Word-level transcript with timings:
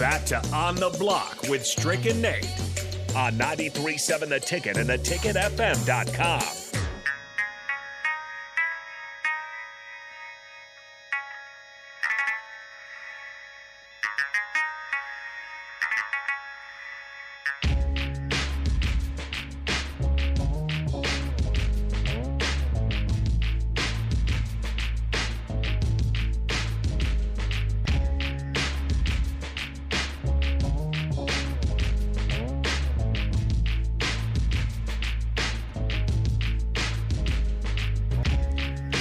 back 0.00 0.24
to 0.24 0.42
On 0.54 0.74
the 0.76 0.88
Block 0.98 1.42
with 1.50 1.66
Strick 1.66 2.06
and 2.06 2.22
Nate 2.22 2.48
on 3.14 3.34
93.7 3.34 4.30
The 4.30 4.40
Ticket 4.40 4.78
and 4.78 4.88
theticketfm.com. 4.88 6.59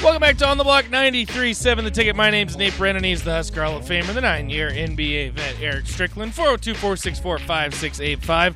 Welcome 0.01 0.21
back 0.21 0.37
to 0.37 0.47
On 0.47 0.57
the 0.57 0.63
Block 0.63 0.85
93.7 0.85 1.83
The 1.83 1.91
Ticket. 1.91 2.15
My 2.15 2.29
name's 2.29 2.55
Nate 2.55 2.77
Brennan. 2.77 3.03
He's 3.03 3.21
the 3.21 3.31
Husker 3.31 3.65
Hall 3.65 3.75
of 3.75 3.83
Famer, 3.83 4.13
the 4.13 4.21
nine-year 4.21 4.71
NBA 4.71 5.33
vet 5.33 5.59
Eric 5.59 5.87
Strickland. 5.87 6.31
402-464-5685. 6.31 8.55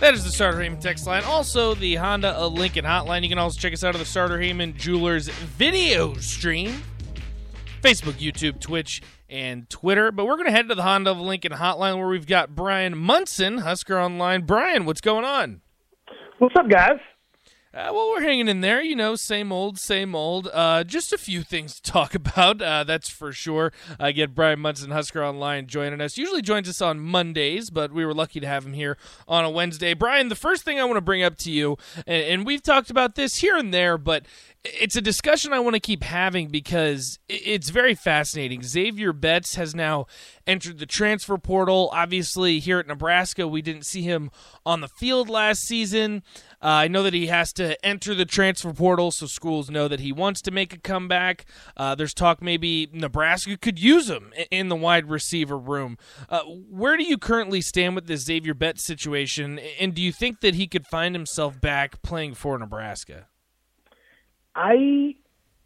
That 0.00 0.14
is 0.14 0.24
the 0.24 0.32
Sartor 0.32 0.60
Hamann 0.60 0.80
text 0.80 1.06
line. 1.06 1.22
Also, 1.22 1.76
the 1.76 1.94
Honda 1.94 2.30
of 2.30 2.54
Lincoln 2.54 2.84
hotline. 2.84 3.22
You 3.22 3.28
can 3.28 3.38
also 3.38 3.60
check 3.60 3.72
us 3.72 3.84
out 3.84 3.94
on 3.94 4.00
the 4.00 4.04
Sartor 4.04 4.40
Hamann 4.40 4.76
Jewelers 4.76 5.28
video 5.28 6.14
stream. 6.14 6.82
Facebook, 7.80 8.14
YouTube, 8.14 8.58
Twitch, 8.58 9.00
and 9.30 9.70
Twitter. 9.70 10.10
But 10.10 10.26
we're 10.26 10.34
going 10.34 10.46
to 10.46 10.52
head 10.52 10.68
to 10.70 10.74
the 10.74 10.82
Honda 10.82 11.12
of 11.12 11.20
Lincoln 11.20 11.52
hotline 11.52 11.98
where 11.98 12.08
we've 12.08 12.26
got 12.26 12.56
Bryan 12.56 12.98
Munson, 12.98 13.58
Husker 13.58 13.96
Online. 13.96 14.42
Bryan, 14.42 14.86
what's 14.86 15.00
going 15.00 15.24
on? 15.24 15.60
What's 16.38 16.56
up, 16.58 16.68
guys? 16.68 16.98
Uh, 17.74 17.90
well, 17.92 18.08
we're 18.10 18.22
hanging 18.22 18.46
in 18.46 18.60
there, 18.60 18.80
you 18.80 18.94
know, 18.94 19.16
same 19.16 19.50
old, 19.50 19.80
same 19.80 20.14
old. 20.14 20.48
Uh, 20.52 20.84
just 20.84 21.12
a 21.12 21.18
few 21.18 21.42
things 21.42 21.80
to 21.80 21.82
talk 21.92 22.14
about, 22.14 22.62
uh, 22.62 22.84
that's 22.84 23.08
for 23.08 23.32
sure. 23.32 23.72
I 23.98 24.12
get 24.12 24.32
Bryan 24.32 24.60
Munson, 24.60 24.92
Husker 24.92 25.24
Online, 25.24 25.66
joining 25.66 26.00
us. 26.00 26.16
Usually 26.16 26.40
joins 26.40 26.68
us 26.68 26.80
on 26.80 27.00
Mondays, 27.00 27.70
but 27.70 27.90
we 27.90 28.06
were 28.06 28.14
lucky 28.14 28.38
to 28.38 28.46
have 28.46 28.64
him 28.64 28.74
here 28.74 28.96
on 29.26 29.44
a 29.44 29.50
Wednesday. 29.50 29.92
Bryan, 29.92 30.28
the 30.28 30.36
first 30.36 30.62
thing 30.62 30.78
I 30.78 30.84
want 30.84 30.98
to 30.98 31.00
bring 31.00 31.24
up 31.24 31.36
to 31.38 31.50
you, 31.50 31.76
and, 32.06 32.22
and 32.24 32.46
we've 32.46 32.62
talked 32.62 32.90
about 32.90 33.16
this 33.16 33.38
here 33.38 33.56
and 33.56 33.74
there, 33.74 33.98
but 33.98 34.24
it's 34.64 34.96
a 34.96 35.02
discussion 35.02 35.52
I 35.52 35.60
want 35.60 35.74
to 35.74 35.80
keep 35.80 36.02
having 36.02 36.48
because 36.48 37.18
it's 37.28 37.68
very 37.68 37.94
fascinating. 37.94 38.62
Xavier 38.62 39.12
Betts 39.12 39.56
has 39.56 39.74
now 39.74 40.06
entered 40.46 40.78
the 40.78 40.86
transfer 40.86 41.36
portal. 41.36 41.90
Obviously, 41.92 42.60
here 42.60 42.78
at 42.78 42.86
Nebraska, 42.86 43.46
we 43.46 43.60
didn't 43.60 43.84
see 43.84 44.00
him 44.02 44.30
on 44.64 44.80
the 44.80 44.88
field 44.88 45.28
last 45.28 45.62
season. 45.62 46.22
Uh, 46.62 46.68
I 46.68 46.88
know 46.88 47.02
that 47.02 47.12
he 47.12 47.26
has 47.26 47.52
to 47.54 47.82
enter 47.84 48.14
the 48.14 48.24
transfer 48.24 48.72
portal 48.72 49.10
so 49.10 49.26
schools 49.26 49.70
know 49.70 49.86
that 49.86 50.00
he 50.00 50.12
wants 50.12 50.40
to 50.42 50.50
make 50.50 50.72
a 50.72 50.78
comeback. 50.78 51.44
Uh, 51.76 51.94
there's 51.94 52.14
talk 52.14 52.40
maybe 52.40 52.88
Nebraska 52.90 53.58
could 53.58 53.78
use 53.78 54.08
him 54.08 54.32
in 54.50 54.70
the 54.70 54.76
wide 54.76 55.10
receiver 55.10 55.58
room. 55.58 55.98
Uh, 56.30 56.40
where 56.40 56.96
do 56.96 57.04
you 57.04 57.18
currently 57.18 57.60
stand 57.60 57.94
with 57.94 58.06
this 58.06 58.22
Xavier 58.22 58.54
Betts 58.54 58.82
situation, 58.82 59.58
and 59.78 59.92
do 59.94 60.00
you 60.00 60.12
think 60.12 60.40
that 60.40 60.54
he 60.54 60.66
could 60.66 60.86
find 60.86 61.14
himself 61.14 61.60
back 61.60 62.00
playing 62.00 62.32
for 62.32 62.58
Nebraska? 62.58 63.26
I 64.54 65.16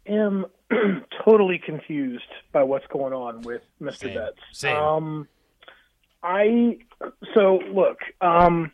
am 0.05 0.45
totally 1.25 1.59
confused 1.59 2.23
by 2.51 2.63
what's 2.63 2.87
going 2.87 3.13
on 3.13 3.41
with 3.41 3.61
Mr. 3.81 3.97
Same. 3.97 4.13
Betts. 4.15 4.39
Same. 4.51 4.77
Um, 4.77 5.27
I 6.23 6.79
so 7.33 7.59
look. 7.71 7.99
Um, 8.21 8.71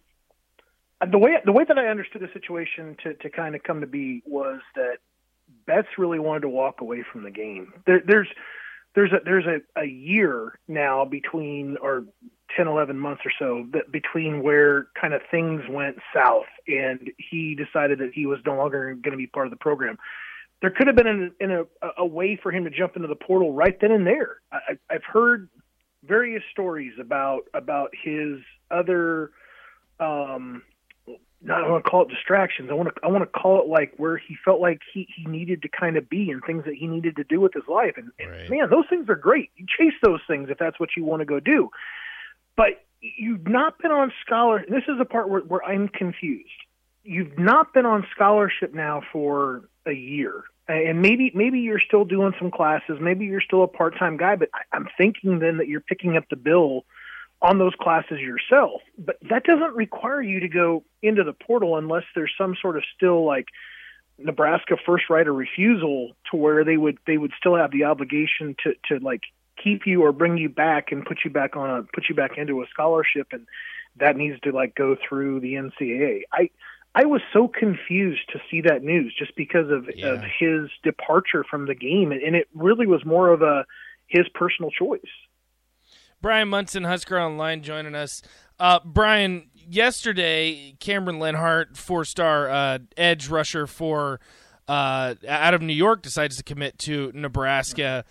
the 1.12 1.18
way 1.18 1.38
the 1.44 1.52
way 1.52 1.64
that 1.68 1.78
I 1.78 1.88
understood 1.88 2.22
the 2.22 2.30
situation 2.34 2.98
to 3.04 3.14
to 3.16 3.30
kind 3.30 3.56
of 3.56 3.64
come 3.64 3.82
to 3.82 3.88
be 3.88 4.24
was 4.26 4.62
that 4.76 4.98
Betts 5.66 5.88
really 5.98 6.20
wanted 6.20 6.42
to 6.42 6.50
walk 6.50 6.82
away 6.82 7.04
from 7.12 7.24
the 7.24 7.32
game. 7.32 7.74
There, 7.86 8.02
there's 8.06 8.28
there's 8.96 9.12
a 9.12 9.20
there's 9.24 9.46
a, 9.46 9.80
a 9.80 9.86
year 9.86 10.58
now 10.68 11.06
between 11.06 11.78
or 11.82 12.06
10 12.56 12.68
11 12.68 12.98
months 12.98 13.22
or 13.26 13.32
so 13.38 13.66
that 13.74 13.92
between 13.92 14.44
where 14.44 14.88
kind 15.00 15.14
of 15.14 15.22
things 15.32 15.62
went 15.70 15.98
south 16.14 16.46
and 16.68 17.12
he 17.18 17.56
decided 17.56 18.00
that 18.00 18.12
he 18.14 18.26
was 18.26 18.40
no 18.46 18.56
longer 18.56 18.94
going 18.96 19.12
to 19.12 19.18
be 19.18 19.28
part 19.28 19.48
of 19.48 19.52
the 19.52 19.58
program 19.58 19.98
there 20.62 20.70
could 20.72 20.88
have 20.88 20.96
been 20.96 21.08
an, 21.08 21.32
in 21.40 21.52
a, 21.52 21.64
a 21.98 22.06
way 22.06 22.40
for 22.42 22.52
him 22.52 22.64
to 22.64 22.70
jump 22.70 22.96
into 22.96 23.08
the 23.08 23.16
portal 23.16 23.54
right 23.54 23.80
then 23.82 23.92
and 23.92 24.06
there 24.06 24.42
I, 24.52 24.78
i've 24.90 25.04
heard 25.04 25.50
various 26.04 26.44
stories 26.52 26.94
about 27.00 27.42
about 27.54 27.92
his 28.04 28.40
other 28.72 29.32
um 30.00 30.62
not 31.46 31.64
I 31.64 31.70
want 31.70 31.84
to 31.84 31.90
call 31.90 32.02
it 32.02 32.10
distractions. 32.10 32.70
I 32.72 32.74
want 32.74 32.90
to 32.90 32.96
I 33.04 33.08
want 33.08 33.24
to 33.24 33.40
call 33.40 33.62
it 33.62 33.68
like 33.68 33.94
where 33.98 34.18
he 34.18 34.36
felt 34.44 34.60
like 34.60 34.80
he 34.92 35.08
he 35.16 35.26
needed 35.26 35.62
to 35.62 35.70
kind 35.70 35.96
of 35.98 36.10
be 36.10 36.32
and 36.32 36.42
things 36.44 36.64
that 36.66 36.76
he 36.76 36.88
needed 36.88 37.16
to 37.18 37.24
do 37.24 37.40
with 37.40 37.54
his 37.54 37.64
life. 37.68 37.94
And, 37.98 38.12
and 38.20 38.30
Right. 38.30 38.50
man, 38.50 38.70
those 38.70 38.86
things 38.90 39.08
are 39.10 39.16
great. 39.16 39.52
You 39.56 39.66
chase 39.68 39.94
those 40.02 40.22
things 40.28 40.50
if 40.50 40.58
that's 40.58 40.80
what 40.80 40.90
you 40.98 41.06
want 41.06 41.22
to 41.22 41.26
go 41.26 41.40
do. 41.40 41.70
But 42.56 42.86
you've 43.02 43.48
not 43.48 43.78
been 43.80 43.92
on 43.92 44.12
scholar. 44.26 44.64
This 44.68 44.84
is 44.88 44.98
the 44.98 45.06
part 45.06 45.30
where, 45.30 45.42
where 45.42 45.64
I'm 45.64 45.88
confused. 45.88 46.50
You've 47.04 47.38
not 47.38 47.74
been 47.74 47.86
on 47.86 48.06
scholarship 48.16 48.74
now 48.74 49.02
for 49.12 49.70
a 49.86 49.94
year, 49.94 50.44
and 50.68 51.02
maybe 51.02 51.32
maybe 51.36 51.60
you're 51.60 51.80
still 51.80 52.06
doing 52.06 52.34
some 52.40 52.50
classes. 52.50 52.98
Maybe 53.00 53.26
you're 53.26 53.42
still 53.42 53.64
a 53.64 53.68
part 53.68 53.98
time 54.00 54.18
guy. 54.18 54.36
But 54.36 54.50
I, 54.54 54.76
I'm 54.76 54.88
thinking 54.98 55.40
then 55.40 55.58
that 55.58 55.68
you're 55.68 55.82
picking 55.82 56.18
up 56.18 56.24
the 56.30 56.36
bill 56.36 56.86
on 57.42 57.60
those 57.60 57.74
classes 57.80 58.20
yourself. 58.20 58.82
But 58.98 59.18
that 59.30 59.44
doesn't 59.44 59.76
require 59.76 60.22
you 60.22 60.40
to 60.40 60.48
go 60.48 60.84
into 61.04 61.24
the 61.24 61.34
portal 61.34 61.78
unless 61.78 62.04
there's 62.16 62.34
some 62.38 62.56
sort 62.60 62.78
of 62.78 62.84
still 62.96 63.24
like 63.24 63.46
Nebraska 64.18 64.78
first 64.86 65.06
right 65.10 65.28
of 65.28 65.36
refusal 65.36 66.14
to 66.32 66.38
where 66.38 66.64
they 66.64 66.78
would 66.78 66.98
they 67.06 67.18
would 67.18 67.32
still 67.38 67.56
have 67.56 67.72
the 67.72 67.84
obligation 67.84 68.56
to 68.64 68.74
to 68.88 69.04
like 69.04 69.22
keep 69.66 69.86
you 69.86 70.04
or 70.04 70.12
bring 70.12 70.38
you 70.38 70.48
back 70.50 70.92
and 70.92 71.04
put 71.06 71.20
you 71.26 71.32
back 71.32 71.58
on 71.58 71.70
a 71.70 71.84
put 71.94 72.06
you 72.08 72.16
back 72.16 72.38
into 72.38 72.62
a 72.62 72.66
scholarship 72.70 73.28
and 73.32 73.46
that 73.98 74.16
needs 74.16 74.40
to 74.42 74.52
like 74.52 74.76
go 74.76 74.96
through 74.96 75.40
the 75.42 75.54
NCAA. 75.56 76.22
I 76.32 76.50
I 76.94 77.06
was 77.06 77.22
so 77.34 77.48
confused 77.50 78.22
to 78.32 78.40
see 78.50 78.62
that 78.62 78.84
news 78.84 79.14
just 79.18 79.36
because 79.36 79.70
of 79.70 79.90
Yeah. 79.94 80.14
of 80.14 80.22
his 80.40 80.70
departure 80.84 81.44
from 81.44 81.66
the 81.66 81.76
game 81.76 82.12
and, 82.14 82.36
it 82.36 82.48
really 82.54 82.88
was 82.88 83.04
more 83.04 83.30
of 83.34 83.42
a 83.42 83.66
his 84.08 84.28
personal 84.34 84.72
choice. 84.72 85.02
Bryan 86.22 86.48
Munson, 86.48 86.84
Husker 86.86 87.20
Online, 87.20 87.62
joining 87.62 87.96
us. 87.96 88.22
Uh, 88.60 88.80
Bryan, 88.86 89.50
yesterday, 89.68 90.76
Cameron 90.80 91.20
Lenhardt, 91.20 91.76
four-star 91.76 92.50
uh, 92.50 92.80
edge 92.98 93.28
rusher 93.28 93.68
for 93.68 94.20
uh, 94.68 95.16
out 95.28 95.54
of 95.54 95.62
New 95.62 95.74
York, 95.74 96.02
decides 96.02 96.38
to 96.38 96.44
commit 96.44 96.80
to 96.80 97.12
Nebraska. 97.14 98.06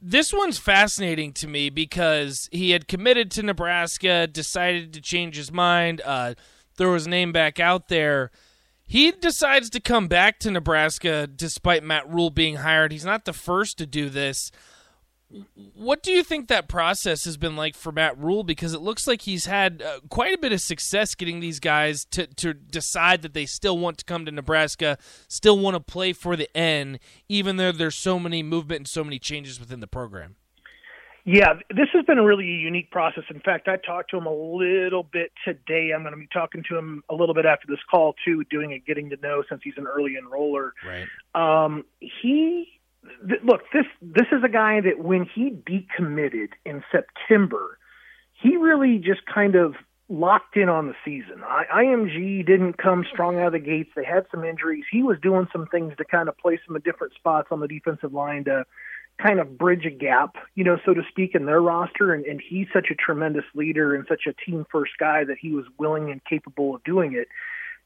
This 0.00 0.32
one's 0.32 0.58
fascinating 0.58 1.32
to 1.34 1.48
me 1.48 1.70
because 1.70 2.48
he 2.52 2.70
had 2.70 2.86
committed 2.86 3.30
to 3.32 3.42
Nebraska, 3.42 4.26
decided 4.26 4.92
to 4.92 5.00
change 5.00 5.36
his 5.36 5.50
mind, 5.50 6.00
uh, 6.04 6.34
throw 6.76 6.94
his 6.94 7.08
name 7.08 7.32
back 7.32 7.58
out 7.58 7.88
there. 7.88 8.30
He 8.86 9.10
decides 9.10 9.68
to 9.70 9.80
come 9.80 10.06
back 10.06 10.38
to 10.40 10.50
Nebraska 10.50 11.26
despite 11.26 11.82
Matt 11.82 12.08
Rhule 12.08 12.30
being 12.30 12.56
hired. 12.56 12.92
He's 12.92 13.04
not 13.04 13.24
the 13.24 13.32
first 13.32 13.76
to 13.78 13.86
do 13.86 14.08
this. 14.08 14.50
What 15.74 16.02
do 16.02 16.10
you 16.10 16.22
think 16.22 16.48
that 16.48 16.68
process 16.68 17.24
has 17.24 17.36
been 17.36 17.54
like 17.54 17.74
for 17.74 17.92
Matt 17.92 18.18
Rhule? 18.18 18.44
Because 18.44 18.72
it 18.72 18.80
looks 18.80 19.06
like 19.06 19.22
he's 19.22 19.44
had 19.46 19.82
uh, 19.82 20.00
quite 20.08 20.34
a 20.34 20.38
bit 20.38 20.52
of 20.52 20.60
success 20.60 21.14
getting 21.14 21.40
these 21.40 21.60
guys 21.60 22.06
to, 22.12 22.26
to 22.26 22.54
decide 22.54 23.22
that 23.22 23.34
they 23.34 23.44
still 23.44 23.78
want 23.78 23.98
to 23.98 24.04
come 24.04 24.24
to 24.24 24.32
Nebraska, 24.32 24.96
still 25.28 25.58
want 25.58 25.74
to 25.74 25.80
play 25.80 26.14
for 26.14 26.34
the 26.34 26.48
N, 26.56 26.98
even 27.28 27.56
though 27.56 27.72
there's 27.72 27.96
so 27.96 28.18
many 28.18 28.42
movement 28.42 28.80
and 28.80 28.88
so 28.88 29.04
many 29.04 29.18
changes 29.18 29.60
within 29.60 29.80
the 29.80 29.86
program. 29.86 30.36
Yeah, 31.30 31.54
this 31.68 31.88
has 31.92 32.06
been 32.06 32.16
a 32.16 32.24
really 32.24 32.46
unique 32.46 32.90
process. 32.90 33.24
In 33.28 33.40
fact, 33.40 33.68
I 33.68 33.76
talked 33.76 34.10
to 34.12 34.16
him 34.16 34.24
a 34.24 34.32
little 34.32 35.02
bit 35.02 35.30
today. 35.44 35.90
I'm 35.94 36.00
going 36.00 36.14
to 36.14 36.18
be 36.18 36.28
talking 36.32 36.64
to 36.70 36.78
him 36.78 37.02
a 37.10 37.14
little 37.14 37.34
bit 37.34 37.44
after 37.44 37.66
this 37.68 37.80
call 37.90 38.14
too, 38.24 38.44
doing 38.44 38.72
a 38.72 38.78
getting 38.78 39.10
to 39.10 39.16
know 39.18 39.42
since 39.46 39.60
he's 39.62 39.74
an 39.76 39.86
early 39.86 40.16
enroller. 40.18 40.70
Right. 40.82 41.06
Um, 41.34 41.84
he 41.98 42.77
th- 43.26 43.42
look 43.42 43.62
this 43.72 43.86
this 44.00 44.26
is 44.32 44.42
a 44.44 44.48
guy 44.48 44.80
that 44.80 44.98
when 44.98 45.24
he 45.24 45.50
decommitted 45.50 46.50
in 46.64 46.82
September, 46.90 47.78
he 48.32 48.56
really 48.56 48.98
just 48.98 49.24
kind 49.26 49.54
of 49.54 49.74
locked 50.08 50.56
in 50.56 50.68
on 50.68 50.86
the 50.86 50.94
season. 51.04 51.42
I, 51.44 51.64
IMG 51.84 52.46
didn't 52.46 52.78
come 52.78 53.04
strong 53.10 53.38
out 53.38 53.48
of 53.48 53.52
the 53.52 53.58
gates. 53.58 53.90
They 53.94 54.04
had 54.04 54.26
some 54.30 54.44
injuries. 54.44 54.84
He 54.90 55.02
was 55.02 55.18
doing 55.20 55.48
some 55.52 55.66
things 55.66 55.94
to 55.98 56.04
kind 56.04 56.28
of 56.28 56.38
place 56.38 56.60
them 56.66 56.76
in 56.76 56.82
different 56.82 57.14
spots 57.14 57.48
on 57.50 57.60
the 57.60 57.68
defensive 57.68 58.14
line 58.14 58.44
to 58.44 58.64
kind 59.22 59.40
of 59.40 59.58
bridge 59.58 59.84
a 59.84 59.90
gap, 59.90 60.36
you 60.54 60.64
know, 60.64 60.78
so 60.86 60.94
to 60.94 61.02
speak, 61.08 61.34
in 61.34 61.44
their 61.44 61.60
roster. 61.60 62.14
And, 62.14 62.24
and 62.24 62.40
he's 62.40 62.68
such 62.72 62.86
a 62.90 62.94
tremendous 62.94 63.44
leader 63.54 63.94
and 63.94 64.06
such 64.08 64.22
a 64.26 64.32
team 64.32 64.64
first 64.70 64.92
guy 64.98 65.24
that 65.24 65.36
he 65.38 65.50
was 65.50 65.66
willing 65.76 66.10
and 66.10 66.24
capable 66.24 66.76
of 66.76 66.84
doing 66.84 67.14
it. 67.14 67.28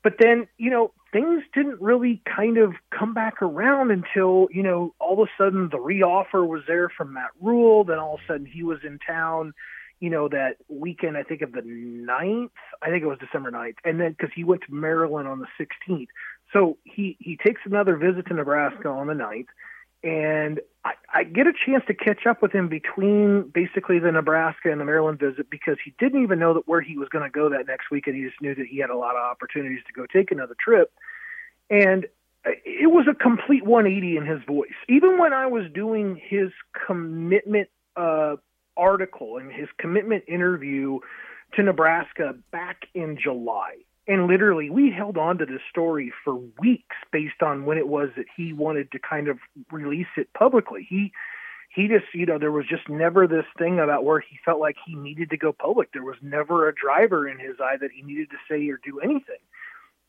But 0.03 0.15
then, 0.19 0.49
you 0.59 0.71
know, 0.71 0.93
things 1.13 1.43
didn't 1.55 1.81
really 1.81 2.21
kind 2.25 2.59
of 2.59 2.73
come 2.91 3.15
back 3.15 3.41
around 3.41 3.91
until, 3.91 4.49
you 4.51 4.63
know, 4.63 4.95
all 4.99 5.23
of 5.23 5.29
a 5.29 5.31
sudden 5.43 5.69
the 5.71 5.79
reoffer 5.79 6.47
was 6.47 6.63
there 6.67 6.89
from 6.89 7.13
Matt 7.13 7.31
Rhule. 7.41 7.85
Then 7.85 7.99
all 7.99 8.15
of 8.15 8.21
a 8.21 8.33
sudden 8.33 8.47
he 8.47 8.63
was 8.65 8.79
in 8.85 8.99
town, 8.99 9.53
you 10.01 10.11
know, 10.11 10.29
that 10.29 10.57
weekend, 10.69 11.17
I 11.17 11.23
think 11.23 11.43
of 11.43 11.53
the 11.53 11.63
ninth. 11.65 12.51
I 12.83 12.89
think 12.91 13.05
it 13.05 13.07
was 13.07 13.19
December 13.19 13.53
9th, 13.53 13.77
and 13.85 14.01
then 14.01 14.11
because 14.11 14.31
he 14.35 14.43
went 14.43 14.63
to 14.63 14.75
Maryland 14.75 15.29
on 15.29 15.39
the 15.39 15.47
16th. 15.61 16.09
So 16.53 16.79
he, 16.83 17.17
he 17.21 17.37
takes 17.37 17.61
another 17.65 17.97
visit 17.97 18.27
to 18.27 18.35
Nebraska 18.35 18.89
on 18.89 19.07
the 19.07 19.15
9th, 19.15 19.47
and 20.03 20.61
I, 20.85 20.93
I 21.13 21.25
get 21.25 21.47
a 21.47 21.53
chance 21.53 21.85
to 21.87 21.95
catch 21.95 22.27
up 22.27 22.43
with 22.43 22.53
him 22.53 22.69
between 22.69 23.51
basically 23.55 23.99
the 23.99 24.11
Nebraska 24.11 24.71
and 24.71 24.81
the 24.81 24.85
Maryland 24.85 25.19
visit 25.21 25.49
because 25.49 25.77
he 25.85 25.95
didn't 25.99 26.23
even 26.23 26.39
know 26.39 26.55
that 26.55 26.67
where 26.67 26.81
he 26.81 26.97
was 26.97 27.09
going 27.09 27.25
to 27.25 27.31
go 27.31 27.49
that 27.51 27.67
next 27.67 27.91
week, 27.91 28.07
and 28.07 28.17
he 28.17 28.25
just 28.25 28.41
knew 28.41 28.55
that 28.55 28.67
he 28.67 28.79
had 28.79 28.91
a 28.91 28.97
lot 28.97 29.15
of 29.15 29.23
opportunities 29.23 29.81
to 29.87 29.93
go 29.93 30.07
take 30.07 30.33
another 30.33 30.57
trip. 30.59 30.93
And 31.71 32.07
it 32.45 32.91
was 32.91 33.07
a 33.09 33.15
complete 33.15 33.65
180 33.65 34.17
in 34.17 34.27
his 34.27 34.43
voice. 34.45 34.75
Even 34.89 35.19
when 35.19 35.33
I 35.33 35.47
was 35.47 35.65
doing 35.73 36.21
his 36.29 36.51
commitment 36.87 37.69
uh, 37.97 38.37
article 38.77 39.39
and 39.39 39.53
his 39.53 39.69
commitment 39.79 40.25
interview 40.27 40.99
to 41.55 41.63
Nebraska 41.63 42.35
back 42.51 42.87
in 42.95 43.19
July. 43.23 43.77
And 44.09 44.27
literally, 44.27 44.69
we 44.69 44.91
held 44.91 45.17
on 45.17 45.39
to 45.39 45.47
this 45.47 45.61
story 45.71 46.13
for 46.25 46.35
weeks 46.59 46.97
based 47.13 47.43
on 47.43 47.65
when 47.65 47.79
it 47.79 47.87
was 47.87 48.11
that 48.17 48.27
he 48.37 48.53
wanted 48.53 48.91
to 48.93 48.99
kind 48.99 49.29
of 49.29 49.39
release 49.71 50.09
it 50.17 50.33
publicly. 50.33 50.87
He 50.89 51.13
he 51.75 51.89
just, 51.89 52.05
you 52.13 52.27
know, 52.27 52.39
there 52.39 52.53
was 52.53 52.67
just 52.67 52.89
never 52.89 53.27
this 53.27 53.47
thing 53.57 53.79
about 53.79 54.05
where 54.05 54.21
he 54.21 54.39
felt 54.45 54.61
like 54.61 54.77
he 54.85 54.95
needed 54.95 55.31
to 55.31 55.39
go 55.39 55.53
public. 55.53 55.91
There 55.93 56.03
was 56.03 56.17
never 56.21 56.69
a 56.69 56.75
driver 56.75 57.27
in 57.27 57.39
his 57.39 57.57
eye 57.61 57.79
that 57.81 57.91
he 57.93 58.03
needed 58.03 58.29
to 58.31 58.37
say 58.49 58.69
or 58.69 58.79
do 58.85 59.01
anything. 59.01 59.39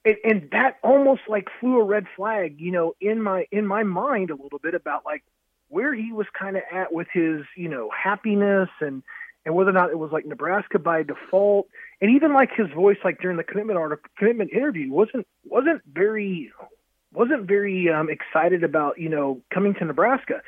And, 0.03 0.17
and 0.25 0.49
that 0.51 0.77
almost 0.83 1.21
like 1.29 1.47
flew 1.61 1.79
a 1.79 1.83
red 1.83 2.07
flag, 2.15 2.59
you 2.59 2.71
know, 2.71 2.95
in 2.99 3.21
my 3.21 3.47
in 3.51 3.65
my 3.65 3.83
mind 3.83 4.29
a 4.29 4.35
little 4.35 4.59
bit 4.59 4.73
about 4.73 5.05
like 5.05 5.23
where 5.69 5.93
he 5.93 6.11
was 6.11 6.27
kind 6.37 6.57
of 6.57 6.63
at 6.71 6.91
with 6.91 7.07
his, 7.13 7.43
you 7.55 7.69
know, 7.69 7.89
happiness 7.89 8.69
and 8.81 9.01
and 9.45 9.55
whether 9.55 9.69
or 9.69 9.73
not 9.73 9.89
it 9.89 9.99
was 9.99 10.11
like 10.11 10.25
Nebraska 10.25 10.79
by 10.79 11.03
default, 11.03 11.67
and 12.01 12.11
even 12.15 12.33
like 12.33 12.49
his 12.55 12.67
voice, 12.73 12.97
like 13.03 13.19
during 13.19 13.37
the 13.37 13.43
commitment 13.43 13.77
article, 13.77 14.09
commitment 14.17 14.51
interview, 14.51 14.91
wasn't 14.91 15.27
wasn't 15.45 15.81
very 15.85 16.51
wasn't 17.13 17.45
very 17.45 17.89
um, 17.89 18.09
excited 18.09 18.63
about 18.63 18.99
you 18.99 19.09
know 19.09 19.41
coming 19.53 19.73
to 19.75 19.85
Nebraska. 19.85 20.41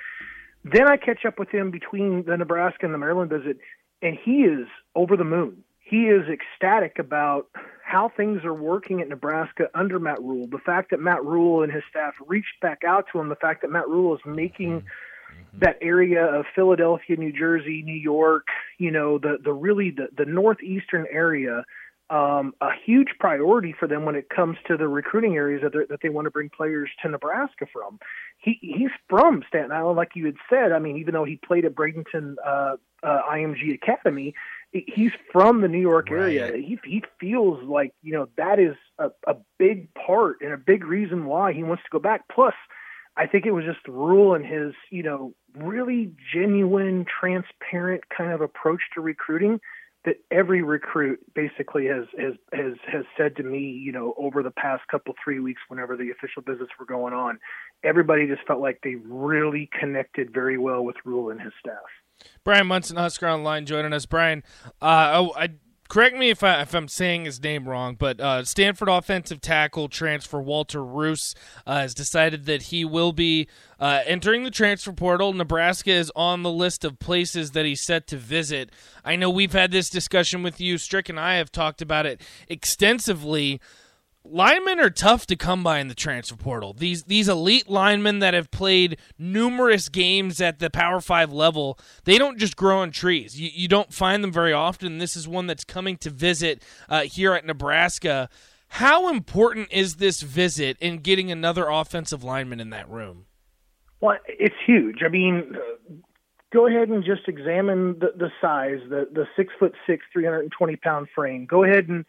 Then 0.63 0.87
I 0.87 0.97
catch 0.97 1.25
up 1.25 1.37
with 1.37 1.49
him 1.49 1.71
between 1.71 2.23
the 2.25 2.37
Nebraska 2.37 2.85
and 2.85 2.93
the 2.93 2.97
Maryland 2.97 3.29
visit, 3.29 3.57
and 4.01 4.17
he 4.23 4.43
is 4.43 4.67
over 4.95 5.15
the 5.15 5.23
moon. 5.23 5.63
He 5.79 6.07
is 6.07 6.23
ecstatic 6.27 6.97
about 6.97 7.47
how 7.83 8.09
things 8.09 8.43
are 8.43 8.53
working 8.53 9.01
at 9.01 9.07
Nebraska 9.07 9.69
under 9.75 9.99
Matt 9.99 10.19
Rhule. 10.23 10.47
The 10.47 10.57
fact 10.57 10.89
that 10.89 10.99
Matt 10.99 11.23
Rhule 11.23 11.61
and 11.61 11.71
his 11.71 11.83
staff 11.87 12.15
reached 12.25 12.59
back 12.59 12.79
out 12.83 13.05
to 13.11 13.19
him, 13.19 13.29
the 13.29 13.35
fact 13.35 13.61
that 13.61 13.69
Matt 13.69 13.87
Rhule 13.87 14.15
is 14.15 14.21
making 14.25 14.79
mm-hmm. 14.79 14.87
That 15.59 15.77
area 15.81 16.25
of 16.25 16.45
Philadelphia, 16.53 17.15
New 17.17 17.31
Jersey, 17.31 17.81
New 17.83 17.95
York, 17.95 18.47
you 18.77 18.91
know, 18.91 19.17
the 19.17 19.37
the 19.43 19.53
really 19.53 19.91
the, 19.91 20.07
the 20.17 20.25
northeastern 20.25 21.05
area, 21.11 21.63
um, 22.09 22.53
a 22.61 22.69
huge 22.85 23.09
priority 23.19 23.73
for 23.77 23.87
them 23.87 24.05
when 24.05 24.15
it 24.15 24.29
comes 24.29 24.57
to 24.67 24.77
the 24.77 24.87
recruiting 24.87 25.35
areas 25.35 25.61
that, 25.63 25.73
they 25.73 25.85
that 25.89 25.99
they 26.03 26.09
want 26.09 26.25
to 26.25 26.31
bring 26.31 26.49
players 26.49 26.89
to 27.01 27.09
Nebraska 27.09 27.65
from. 27.71 27.99
He 28.37 28.59
he's 28.61 28.91
from 29.09 29.43
Staten 29.47 29.71
Island, 29.71 29.97
like 29.97 30.11
you 30.15 30.25
had 30.25 30.35
said. 30.49 30.71
I 30.71 30.79
mean, 30.79 30.97
even 30.97 31.13
though 31.13 31.23
he 31.23 31.37
played 31.37 31.65
at 31.65 31.73
Bradenton 31.73 32.35
uh, 32.45 32.75
uh, 33.01 33.21
IMG 33.31 33.73
Academy, 33.73 34.35
he's 34.71 35.11
from 35.31 35.61
the 35.61 35.67
New 35.67 35.81
York 35.81 36.11
area. 36.11 36.51
Right. 36.51 36.63
He 36.63 36.79
he 36.85 37.03
feels 37.19 37.63
like 37.63 37.93
you 38.03 38.13
know 38.13 38.27
that 38.37 38.59
is 38.59 38.75
a, 38.99 39.09
a 39.25 39.35
big 39.57 39.91
part 39.95 40.37
and 40.41 40.53
a 40.53 40.57
big 40.57 40.85
reason 40.85 41.25
why 41.25 41.53
he 41.53 41.63
wants 41.63 41.83
to 41.83 41.89
go 41.91 41.99
back. 41.99 42.25
Plus, 42.31 42.53
I 43.17 43.27
think 43.27 43.45
it 43.45 43.51
was 43.51 43.65
just 43.65 43.79
the 43.85 43.91
Rhule 43.91 44.33
and 44.33 44.45
his 44.45 44.73
you 44.89 45.03
know 45.03 45.33
really 45.55 46.11
genuine, 46.33 47.05
transparent 47.05 48.03
kind 48.15 48.31
of 48.31 48.41
approach 48.41 48.81
to 48.93 49.01
recruiting 49.01 49.59
that 50.05 50.17
every 50.31 50.61
recruit 50.61 51.19
basically 51.33 51.87
has 51.87 52.05
has 52.17 52.33
has 52.53 52.73
has 52.91 53.05
said 53.17 53.35
to 53.37 53.43
me, 53.43 53.59
you 53.59 53.91
know, 53.91 54.13
over 54.17 54.43
the 54.43 54.51
past 54.51 54.83
couple 54.89 55.13
three 55.23 55.39
weeks, 55.39 55.61
whenever 55.67 55.97
the 55.97 56.11
official 56.11 56.41
visits 56.41 56.71
were 56.79 56.85
going 56.85 57.13
on, 57.13 57.39
everybody 57.83 58.27
just 58.27 58.45
felt 58.47 58.61
like 58.61 58.79
they 58.83 58.95
really 58.95 59.69
connected 59.77 60.33
very 60.33 60.57
well 60.57 60.83
with 60.83 60.95
Rhule 61.03 61.31
and 61.31 61.41
his 61.41 61.53
staff. 61.59 62.29
Bryan 62.43 62.67
Munson, 62.67 62.97
Husker 62.97 63.27
Online, 63.27 63.65
joining 63.65 63.93
us. 63.93 64.05
Bryan, 64.05 64.43
uh, 64.81 65.29
I, 65.35 65.43
I, 65.43 65.49
correct 65.87 66.15
me 66.17 66.29
if, 66.29 66.43
I, 66.43 66.61
if 66.61 66.73
I'm 66.73 66.87
saying 66.87 67.25
his 67.25 67.41
name 67.41 67.67
wrong, 67.67 67.95
but 67.95 68.19
uh, 68.19 68.43
Stanford 68.43 68.89
offensive 68.89 69.41
tackle 69.41 69.87
transfer 69.87 70.41
Walter 70.41 70.83
Rouse 70.83 71.35
uh, 71.65 71.79
has 71.79 71.93
decided 71.93 72.45
that 72.45 72.63
he 72.63 72.85
will 72.85 73.11
be 73.11 73.47
uh, 73.79 74.01
entering 74.05 74.43
the 74.43 74.51
transfer 74.51 74.91
portal. 74.91 75.33
Nebraska 75.33 75.91
is 75.91 76.11
on 76.15 76.43
the 76.43 76.51
list 76.51 76.83
of 76.85 76.99
places 76.99 77.51
that 77.51 77.65
he's 77.65 77.83
set 77.83 78.07
to 78.07 78.17
visit. 78.17 78.71
I 79.03 79.15
know 79.15 79.29
we've 79.29 79.53
had 79.53 79.71
this 79.71 79.89
discussion 79.89 80.43
with 80.43 80.59
you. 80.59 80.77
Strick 80.77 81.09
and 81.09 81.19
I 81.19 81.35
have 81.35 81.51
talked 81.51 81.81
about 81.81 82.05
it 82.05 82.21
extensively 82.47 83.59
linemen 84.25 84.79
are 84.79 84.89
tough 84.89 85.25
to 85.27 85.35
come 85.35 85.63
by 85.63 85.79
in 85.79 85.87
the 85.87 85.95
transfer 85.95 86.35
portal. 86.35 86.73
These 86.73 87.03
these 87.03 87.29
elite 87.29 87.69
linemen 87.69 88.19
that 88.19 88.33
have 88.33 88.51
played 88.51 88.97
numerous 89.17 89.89
games 89.89 90.41
at 90.41 90.59
the 90.59 90.69
Power 90.69 90.99
Five 91.01 91.31
level, 91.31 91.79
they 92.03 92.17
don't 92.17 92.37
just 92.37 92.55
grow 92.55 92.79
on 92.79 92.91
trees. 92.91 93.39
You, 93.39 93.49
you 93.53 93.67
don't 93.67 93.93
find 93.93 94.23
them 94.23 94.31
very 94.31 94.53
often. 94.53 94.97
This 94.97 95.15
is 95.15 95.27
one 95.27 95.47
that's 95.47 95.63
coming 95.63 95.97
to 95.97 96.09
visit 96.09 96.63
uh, 96.89 97.01
here 97.01 97.33
at 97.33 97.45
Nebraska. 97.45 98.29
How 98.67 99.09
important 99.09 99.69
is 99.71 99.95
this 99.97 100.21
visit 100.21 100.77
in 100.79 100.97
getting 100.97 101.31
another 101.31 101.69
offensive 101.69 102.23
lineman 102.23 102.59
in 102.59 102.71
that 102.71 102.89
room? 102.89 103.25
Well, 104.01 104.17
it's 104.27 104.55
huge. 104.65 104.97
I 105.05 105.07
mean, 105.07 105.55
go 106.51 106.67
ahead 106.67 106.89
and 106.89 107.03
just 107.03 107.27
examine 107.27 107.99
the, 107.99 108.11
the 108.17 108.31
size, 108.41 108.79
the 108.89 109.07
the 109.11 109.27
six 109.35 109.53
foot 109.59 109.73
six, 109.87 110.03
three 110.11 110.25
hundred 110.25 110.41
and 110.41 110.51
twenty 110.51 110.75
pound 110.75 111.07
frame. 111.15 111.45
Go 111.45 111.63
ahead 111.63 111.87
and 111.87 112.05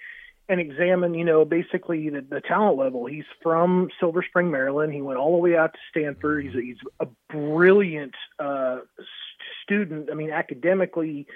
and 0.49 0.61
examine, 0.61 1.15
you 1.15 1.25
know, 1.25 1.45
basically 1.45 2.09
the, 2.09 2.21
the 2.21 2.41
talent 2.41 2.79
level. 2.79 3.07
He's 3.07 3.25
from 3.43 3.89
Silver 3.99 4.25
Spring, 4.27 4.51
Maryland. 4.51 4.93
He 4.93 5.03
went 5.03 5.19
all 5.19 5.33
the 5.33 5.43
way 5.43 5.57
out 5.57 5.73
to 5.73 5.79
Stanford. 5.91 6.45
He's 6.45 6.55
a, 6.55 6.61
he's 6.61 6.77
a 7.01 7.07
brilliant 7.29 8.15
uh, 8.39 8.79
student. 9.63 10.09
I 10.11 10.15
mean, 10.15 10.31
academically, 10.31 11.27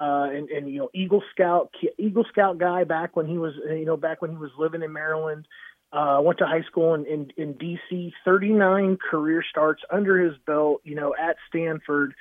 uh, 0.00 0.28
and, 0.32 0.48
and 0.50 0.68
you 0.68 0.78
know, 0.80 0.90
Eagle 0.92 1.22
Scout, 1.32 1.72
Eagle 1.98 2.24
Scout 2.28 2.58
guy 2.58 2.84
back 2.84 3.14
when 3.16 3.26
he 3.26 3.38
was, 3.38 3.54
you 3.68 3.84
know, 3.84 3.96
back 3.96 4.20
when 4.20 4.32
he 4.32 4.36
was 4.36 4.50
living 4.58 4.82
in 4.82 4.92
Maryland. 4.92 5.46
Uh, 5.92 6.20
went 6.20 6.38
to 6.38 6.44
high 6.44 6.62
school 6.62 6.94
in, 6.94 7.06
in, 7.06 7.30
in 7.36 7.54
DC. 7.54 8.12
39 8.24 8.98
career 9.08 9.42
starts 9.48 9.82
under 9.90 10.18
his 10.18 10.36
belt. 10.44 10.80
You 10.84 10.96
know, 10.96 11.14
at 11.18 11.36
Stanford 11.48 12.14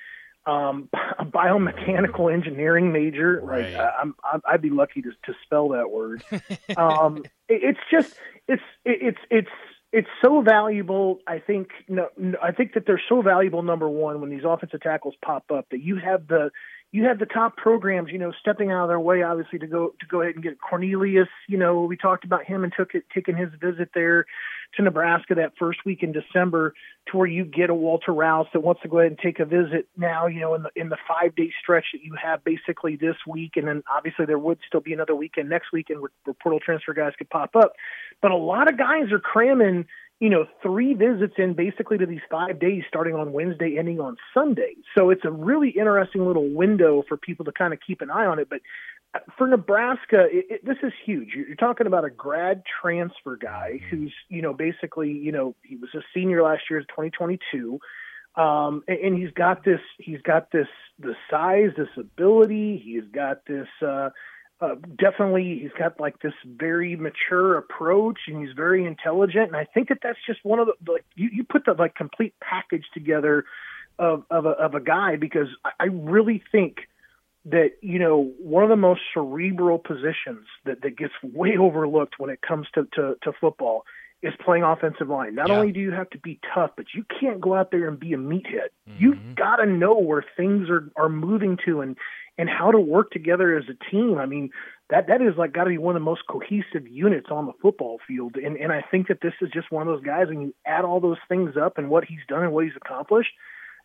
um, 0.46 0.90
a 1.20 1.26
biomechanical 1.26 2.34
engineering 2.34 2.92
major. 2.92 3.42
Right. 3.44 3.74
Like 3.74 3.90
I'm, 4.02 4.16
I'd 4.46 4.62
be 4.62 4.70
lucky 4.70 5.02
to, 5.02 5.12
to 5.12 5.34
spell 5.44 5.70
that 5.70 5.90
word. 5.90 6.24
um, 6.78 7.24
it, 7.48 7.62
it's 7.64 7.80
just, 7.92 8.16
it's, 8.48 8.64
it, 8.84 9.00
it's, 9.02 9.20
it's, 9.30 9.50
it's 9.92 10.10
so 10.22 10.42
valuable. 10.42 11.20
I 11.26 11.40
think, 11.40 11.70
no, 11.88 12.10
I 12.44 12.52
think 12.52 12.74
that 12.74 12.86
they're 12.86 13.02
so 13.08 13.22
valuable. 13.22 13.64
Number 13.64 13.88
one, 13.88 14.20
when 14.20 14.30
these 14.30 14.44
offensive 14.46 14.82
tackles 14.82 15.16
pop 15.24 15.46
up, 15.54 15.68
that 15.72 15.82
you 15.82 15.96
have 15.98 16.28
the, 16.28 16.52
you 16.96 17.04
have 17.04 17.20
the 17.20 17.26
top 17.26 17.58
programs, 17.58 18.10
you 18.10 18.18
know, 18.18 18.32
stepping 18.40 18.72
out 18.72 18.84
of 18.84 18.88
their 18.88 19.00
way, 19.02 19.22
obviously, 19.22 19.60
to 19.60 19.68
go 19.68 19.94
to 20.00 20.06
go 20.06 20.22
ahead 20.22 20.36
and 20.36 20.44
get 20.44 20.62
Cornelius. 20.62 21.28
You 21.50 21.58
know, 21.58 21.82
we 21.82 21.98
talked 21.98 22.24
about 22.24 22.46
him 22.46 22.64
and 22.64 22.72
took 22.76 22.96
it, 22.96 23.04
taking 23.14 23.36
his 23.36 23.50
visit 23.60 23.90
there 23.94 24.26
to 24.78 24.82
Nebraska 24.82 25.36
that 25.36 25.52
first 25.60 25.80
week 25.86 26.04
in 26.04 26.14
December, 26.14 26.74
to 27.12 27.18
where 27.18 27.28
you 27.28 27.44
get 27.44 27.70
a 27.70 27.74
Walter 27.74 28.14
Rouse 28.14 28.48
that 28.54 28.62
wants 28.62 28.82
to 28.84 28.88
go 28.88 29.00
ahead 29.00 29.12
and 29.12 29.20
take 29.20 29.40
a 29.40 29.46
visit 29.46 29.90
now. 29.98 30.28
You 30.28 30.40
know, 30.40 30.54
in 30.56 30.64
the 30.64 30.70
in 30.78 30.88
the 30.88 30.98
five 31.06 31.36
day 31.36 31.52
stretch 31.62 31.88
that 31.92 32.02
you 32.02 32.16
have 32.16 32.46
basically 32.46 32.96
this 32.96 33.18
week, 33.28 33.58
and 33.58 33.68
then 33.68 33.84
obviously 33.94 34.26
there 34.26 34.40
would 34.40 34.60
still 34.66 34.80
be 34.80 34.94
another 34.94 35.16
weekend 35.16 35.50
next 35.50 35.74
weekend 35.74 36.00
where, 36.00 36.12
where 36.24 36.34
portal 36.42 36.62
transfer 36.62 36.94
guys 36.94 37.12
could 37.18 37.30
pop 37.30 37.58
up. 37.58 37.74
But 38.22 38.32
a 38.32 38.38
lot 38.38 38.70
of 38.70 38.78
guys 38.78 39.12
are 39.12 39.20
cramming 39.20 39.86
you 40.20 40.30
know, 40.30 40.46
three 40.64 40.94
visits 40.94 41.34
in 41.38 41.54
basically 41.54 41.98
to 41.98 42.06
these 42.06 42.22
five 42.32 42.60
days, 42.60 42.84
starting 42.88 43.16
on 43.16 43.34
Wednesday, 43.34 43.78
ending 43.78 44.00
on 44.00 44.16
Sunday. 44.34 44.76
So 44.98 45.10
it's 45.10 45.26
a 45.26 45.32
really 45.32 45.70
interesting 45.70 46.26
little 46.26 46.48
window 46.48 47.04
for 47.08 47.18
people 47.18 47.46
to 47.46 47.52
kind 47.52 47.74
of 47.74 47.80
keep 47.86 48.02
an 48.02 48.10
eye 48.10 48.26
on 48.26 48.40
it. 48.40 48.50
But 48.50 48.62
for 49.38 49.48
Nebraska, 49.48 50.28
it, 50.32 50.46
it, 50.50 50.66
this 50.66 50.78
is 50.84 50.94
huge. 51.06 51.30
You're 51.36 51.56
talking 51.56 51.88
about 51.88 52.06
a 52.06 52.10
grad 52.10 52.64
transfer 52.82 53.36
guy 53.36 53.74
mm-hmm. 53.82 54.04
who's, 54.04 54.14
you 54.30 54.42
know, 54.42 54.54
basically, 54.54 55.12
you 55.12 55.32
know, 55.32 55.56
he 55.64 55.76
was 55.76 55.90
a 55.94 56.02
senior 56.14 56.44
last 56.44 56.64
year, 56.70 56.80
2022. 56.82 57.80
Um, 58.36 58.84
and, 58.88 58.98
and 59.00 59.18
he's 59.18 59.32
got 59.32 59.64
this, 59.64 59.80
he's 59.98 60.22
got 60.22 60.52
this, 60.52 60.68
the 61.00 61.16
size, 61.30 61.72
this 61.78 61.90
ability. 61.98 62.82
He's 62.84 63.06
got 63.12 63.46
this, 63.46 63.68
uh, 63.86 64.10
uh, 64.62 64.76
definitely 64.98 65.60
he's 65.62 65.72
got 65.78 66.00
like 66.00 66.20
this 66.22 66.34
very 66.46 66.96
mature 66.96 67.58
approach 67.58 68.20
and 68.28 68.46
he's 68.46 68.56
very 68.56 68.86
intelligent 68.86 69.48
and 69.48 69.56
i 69.56 69.66
think 69.74 69.90
that 69.90 69.98
that's 70.02 70.20
just 70.26 70.40
one 70.44 70.60
of 70.60 70.68
the 70.68 70.92
like 70.92 71.06
you, 71.16 71.30
you 71.32 71.44
put 71.44 71.66
the 71.66 71.74
like 71.74 71.96
complete 71.96 72.34
package 72.42 72.86
together 72.94 73.46
of 74.00 74.24
of 74.30 74.46
a, 74.46 74.50
of 74.50 74.76
a 74.76 74.80
guy 74.80 75.16
because 75.16 75.48
I, 75.64 75.72
I 75.80 75.86
really 75.86 76.44
think 76.52 76.88
that 77.46 77.74
you 77.82 78.00
know 78.00 78.32
one 78.40 78.64
of 78.64 78.70
the 78.70 78.76
most 78.76 79.02
cerebral 79.14 79.78
positions 79.78 80.46
that 80.66 80.82
that 80.82 80.98
gets 80.98 81.14
way 81.22 81.58
overlooked 81.58 82.16
when 82.18 82.30
it 82.30 82.42
comes 82.42 82.68
to 82.76 82.88
to, 82.94 83.16
to 83.24 83.32
football 83.40 83.86
is 84.24 84.34
playing 84.44 84.64
offensive 84.64 85.08
line. 85.08 85.36
Not 85.36 85.50
yeah. 85.50 85.56
only 85.56 85.72
do 85.72 85.80
you 85.80 85.92
have 85.92 86.10
to 86.12 86.18
be 86.18 86.40
tough, 86.54 86.72
but 86.76 86.88
you 86.96 87.06
can't 87.20 87.40
go 87.40 87.54
out 87.54 87.70
there 87.70 87.88
and 87.88 88.00
be 88.00 88.14
a 88.14 88.18
meathead. 88.18 88.70
Mm-hmm. 88.90 89.04
You've 89.04 89.36
got 89.36 89.58
to 89.58 89.66
know 89.66 90.00
where 90.00 90.26
things 90.36 90.70
are 90.70 90.90
are 90.96 91.10
moving 91.10 91.58
to 91.66 91.82
and 91.82 91.96
and 92.38 92.50
how 92.50 92.72
to 92.72 92.80
work 92.80 93.12
together 93.12 93.58
as 93.58 93.66
a 93.70 93.92
team. 93.92 94.18
I 94.18 94.26
mean, 94.26 94.50
that 94.90 95.08
that 95.08 95.22
is 95.22 95.34
like 95.38 95.54
got 95.54 95.64
to 95.64 95.70
be 95.70 95.78
one 95.78 95.96
of 95.96 96.02
the 96.02 96.06
most 96.06 96.24
cohesive 96.30 96.88
units 96.88 97.28
on 97.32 97.46
the 97.46 97.54
football 97.62 98.00
field. 98.08 98.36
And 98.36 98.58
and 98.58 98.72
I 98.72 98.82
think 98.82 99.08
that 99.08 99.22
this 99.22 99.34
is 99.42 99.50
just 99.54 99.72
one 99.72 99.88
of 99.88 99.94
those 99.94 100.04
guys. 100.06 100.28
And 100.30 100.42
you 100.42 100.56
add 100.66 100.86
all 100.86 101.00
those 101.00 101.18
things 101.28 101.56
up 101.58 101.78
and 101.78 101.90
what 101.90 102.06
he's 102.06 102.20
done 102.28 102.44
and 102.44 102.52
what 102.52 102.66
he's 102.66 102.76
accomplished, 102.76 103.32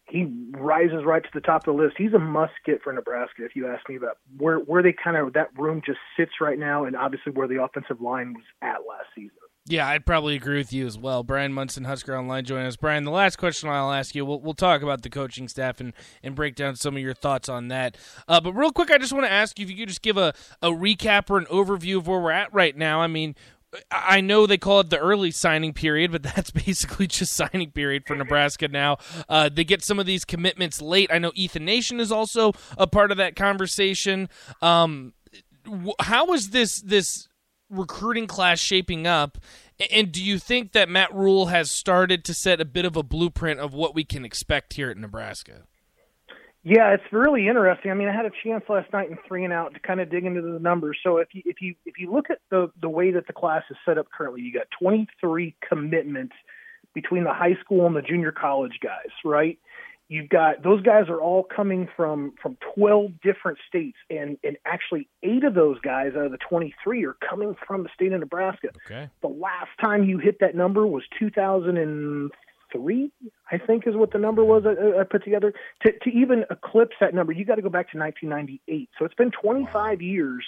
he 0.08 0.26
rises 0.52 1.04
right 1.04 1.22
to 1.22 1.30
the 1.32 1.40
top 1.40 1.66
of 1.66 1.76
the 1.76 1.82
list. 1.82 1.96
He's 1.96 2.12
a 2.12 2.18
must 2.18 2.52
get 2.66 2.82
for 2.82 2.92
Nebraska. 2.92 3.44
If 3.44 3.56
you 3.56 3.68
ask 3.68 3.88
me 3.88 3.96
about 3.96 4.18
where 4.36 4.58
where 4.58 4.82
they 4.82 4.92
kind 4.92 5.16
of 5.16 5.32
that 5.34 5.56
room 5.56 5.80
just 5.84 6.00
sits 6.16 6.32
right 6.40 6.58
now, 6.58 6.84
and 6.84 6.96
obviously 6.96 7.32
where 7.32 7.48
the 7.48 7.62
offensive 7.62 8.00
line 8.00 8.34
was 8.34 8.44
at 8.62 8.86
last 8.88 9.08
season. 9.14 9.30
Yeah, 9.66 9.86
I'd 9.86 10.06
probably 10.06 10.36
agree 10.36 10.56
with 10.56 10.72
you 10.72 10.86
as 10.86 10.96
well. 10.98 11.22
Bryan 11.22 11.52
Munson, 11.52 11.84
Husker 11.84 12.16
Online, 12.16 12.44
joining 12.44 12.66
us. 12.66 12.76
Bryan, 12.76 13.04
the 13.04 13.10
last 13.10 13.36
question 13.36 13.68
I'll 13.68 13.92
ask 13.92 14.14
you, 14.14 14.24
we'll, 14.24 14.40
we'll 14.40 14.54
talk 14.54 14.82
about 14.82 15.02
the 15.02 15.10
coaching 15.10 15.48
staff 15.48 15.80
and, 15.80 15.92
and 16.22 16.34
break 16.34 16.54
down 16.54 16.76
some 16.76 16.96
of 16.96 17.02
your 17.02 17.14
thoughts 17.14 17.48
on 17.48 17.68
that. 17.68 17.96
Uh, 18.26 18.40
but 18.40 18.54
real 18.54 18.72
quick, 18.72 18.90
I 18.90 18.98
just 18.98 19.12
want 19.12 19.26
to 19.26 19.32
ask 19.32 19.58
you 19.58 19.64
if 19.64 19.70
you 19.70 19.76
could 19.76 19.88
just 19.88 20.02
give 20.02 20.16
a, 20.16 20.32
a 20.62 20.70
recap 20.70 21.30
or 21.30 21.38
an 21.38 21.44
overview 21.46 21.98
of 21.98 22.08
where 22.08 22.18
we're 22.18 22.30
at 22.30 22.52
right 22.54 22.76
now. 22.76 23.00
I 23.00 23.06
mean, 23.06 23.36
I 23.90 24.20
know 24.20 24.46
they 24.46 24.58
call 24.58 24.80
it 24.80 24.90
the 24.90 24.98
early 24.98 25.30
signing 25.30 25.72
period, 25.72 26.10
but 26.10 26.22
that's 26.34 26.50
basically 26.50 27.06
just 27.06 27.34
signing 27.34 27.70
period 27.70 28.04
for 28.06 28.16
Nebraska 28.16 28.66
now. 28.66 28.96
Uh, 29.28 29.50
they 29.52 29.64
get 29.64 29.84
some 29.84 29.98
of 29.98 30.06
these 30.06 30.24
commitments 30.24 30.80
late. 30.80 31.10
I 31.12 31.18
know 31.18 31.32
Ethan 31.34 31.64
Nation 31.64 32.00
is 32.00 32.10
also 32.10 32.52
a 32.78 32.86
part 32.86 33.10
of 33.10 33.18
that 33.18 33.36
conversation. 33.36 34.28
Um, 34.62 35.12
how 36.00 36.32
is 36.32 36.50
this 36.50 36.80
this 36.80 37.28
recruiting 37.70 38.26
class 38.26 38.58
shaping 38.58 39.06
up? 39.06 39.38
And 39.90 40.12
do 40.12 40.22
you 40.22 40.38
think 40.38 40.72
that 40.72 40.88
Matt 40.88 41.14
Rhule 41.14 41.46
has 41.46 41.70
started 41.70 42.24
to 42.26 42.34
set 42.34 42.60
a 42.60 42.64
bit 42.64 42.84
of 42.84 42.96
a 42.96 43.02
blueprint 43.02 43.60
of 43.60 43.72
what 43.72 43.94
we 43.94 44.04
can 44.04 44.24
expect 44.24 44.74
here 44.74 44.90
at 44.90 44.98
Nebraska? 44.98 45.62
Yeah, 46.62 46.92
it's 46.92 47.10
really 47.10 47.48
interesting. 47.48 47.90
I 47.90 47.94
mean, 47.94 48.08
I 48.08 48.14
had 48.14 48.26
a 48.26 48.30
chance 48.44 48.64
last 48.68 48.92
night 48.92 49.10
in 49.10 49.16
three 49.26 49.44
and 49.44 49.52
out 49.52 49.72
to 49.72 49.80
kind 49.80 49.98
of 49.98 50.10
dig 50.10 50.26
into 50.26 50.42
the 50.42 50.58
numbers. 50.58 50.98
So 51.02 51.16
if 51.16 51.28
you 51.32 51.42
if 51.46 51.62
you 51.62 51.74
if 51.86 51.98
you 51.98 52.12
look 52.12 52.28
at 52.28 52.38
the 52.50 52.70
the 52.82 52.88
way 52.88 53.10
that 53.12 53.26
the 53.26 53.32
class 53.32 53.62
is 53.70 53.78
set 53.86 53.96
up 53.96 54.08
currently, 54.14 54.42
you 54.42 54.52
got 54.52 54.66
23 54.78 55.56
commitments 55.66 56.34
between 56.92 57.24
the 57.24 57.32
high 57.32 57.56
school 57.64 57.86
and 57.86 57.96
the 57.96 58.02
junior 58.02 58.32
college 58.32 58.78
guys, 58.82 59.10
right? 59.24 59.58
You've 60.10 60.28
got 60.28 60.64
those 60.64 60.82
guys 60.82 61.08
are 61.08 61.20
all 61.20 61.44
coming 61.44 61.88
from 61.96 62.34
from 62.42 62.56
12 62.74 63.20
different 63.22 63.58
states, 63.68 63.96
and 64.10 64.36
and 64.42 64.56
actually 64.66 65.08
eight 65.22 65.44
of 65.44 65.54
those 65.54 65.78
guys 65.78 66.14
out 66.16 66.26
of 66.26 66.32
the 66.32 66.38
23 66.38 67.04
are 67.04 67.16
coming 67.28 67.54
from 67.64 67.84
the 67.84 67.90
state 67.94 68.12
of 68.12 68.18
Nebraska. 68.18 68.70
Okay. 68.84 69.08
The 69.22 69.28
last 69.28 69.70
time 69.80 70.02
you 70.02 70.18
hit 70.18 70.40
that 70.40 70.56
number 70.56 70.84
was 70.84 71.04
2003, 71.16 73.12
I 73.52 73.58
think, 73.58 73.86
is 73.86 73.94
what 73.94 74.10
the 74.10 74.18
number 74.18 74.44
was 74.44 74.64
I, 74.66 74.70
uh, 74.70 75.00
I 75.00 75.04
put 75.04 75.22
together. 75.22 75.54
To 75.82 75.92
to 75.92 76.10
even 76.10 76.44
eclipse 76.50 76.96
that 77.00 77.14
number, 77.14 77.32
you 77.32 77.44
got 77.44 77.54
to 77.54 77.62
go 77.62 77.70
back 77.70 77.92
to 77.92 77.98
1998. 77.98 78.88
So 78.98 79.04
it's 79.04 79.14
been 79.14 79.30
25 79.30 80.02
years 80.02 80.44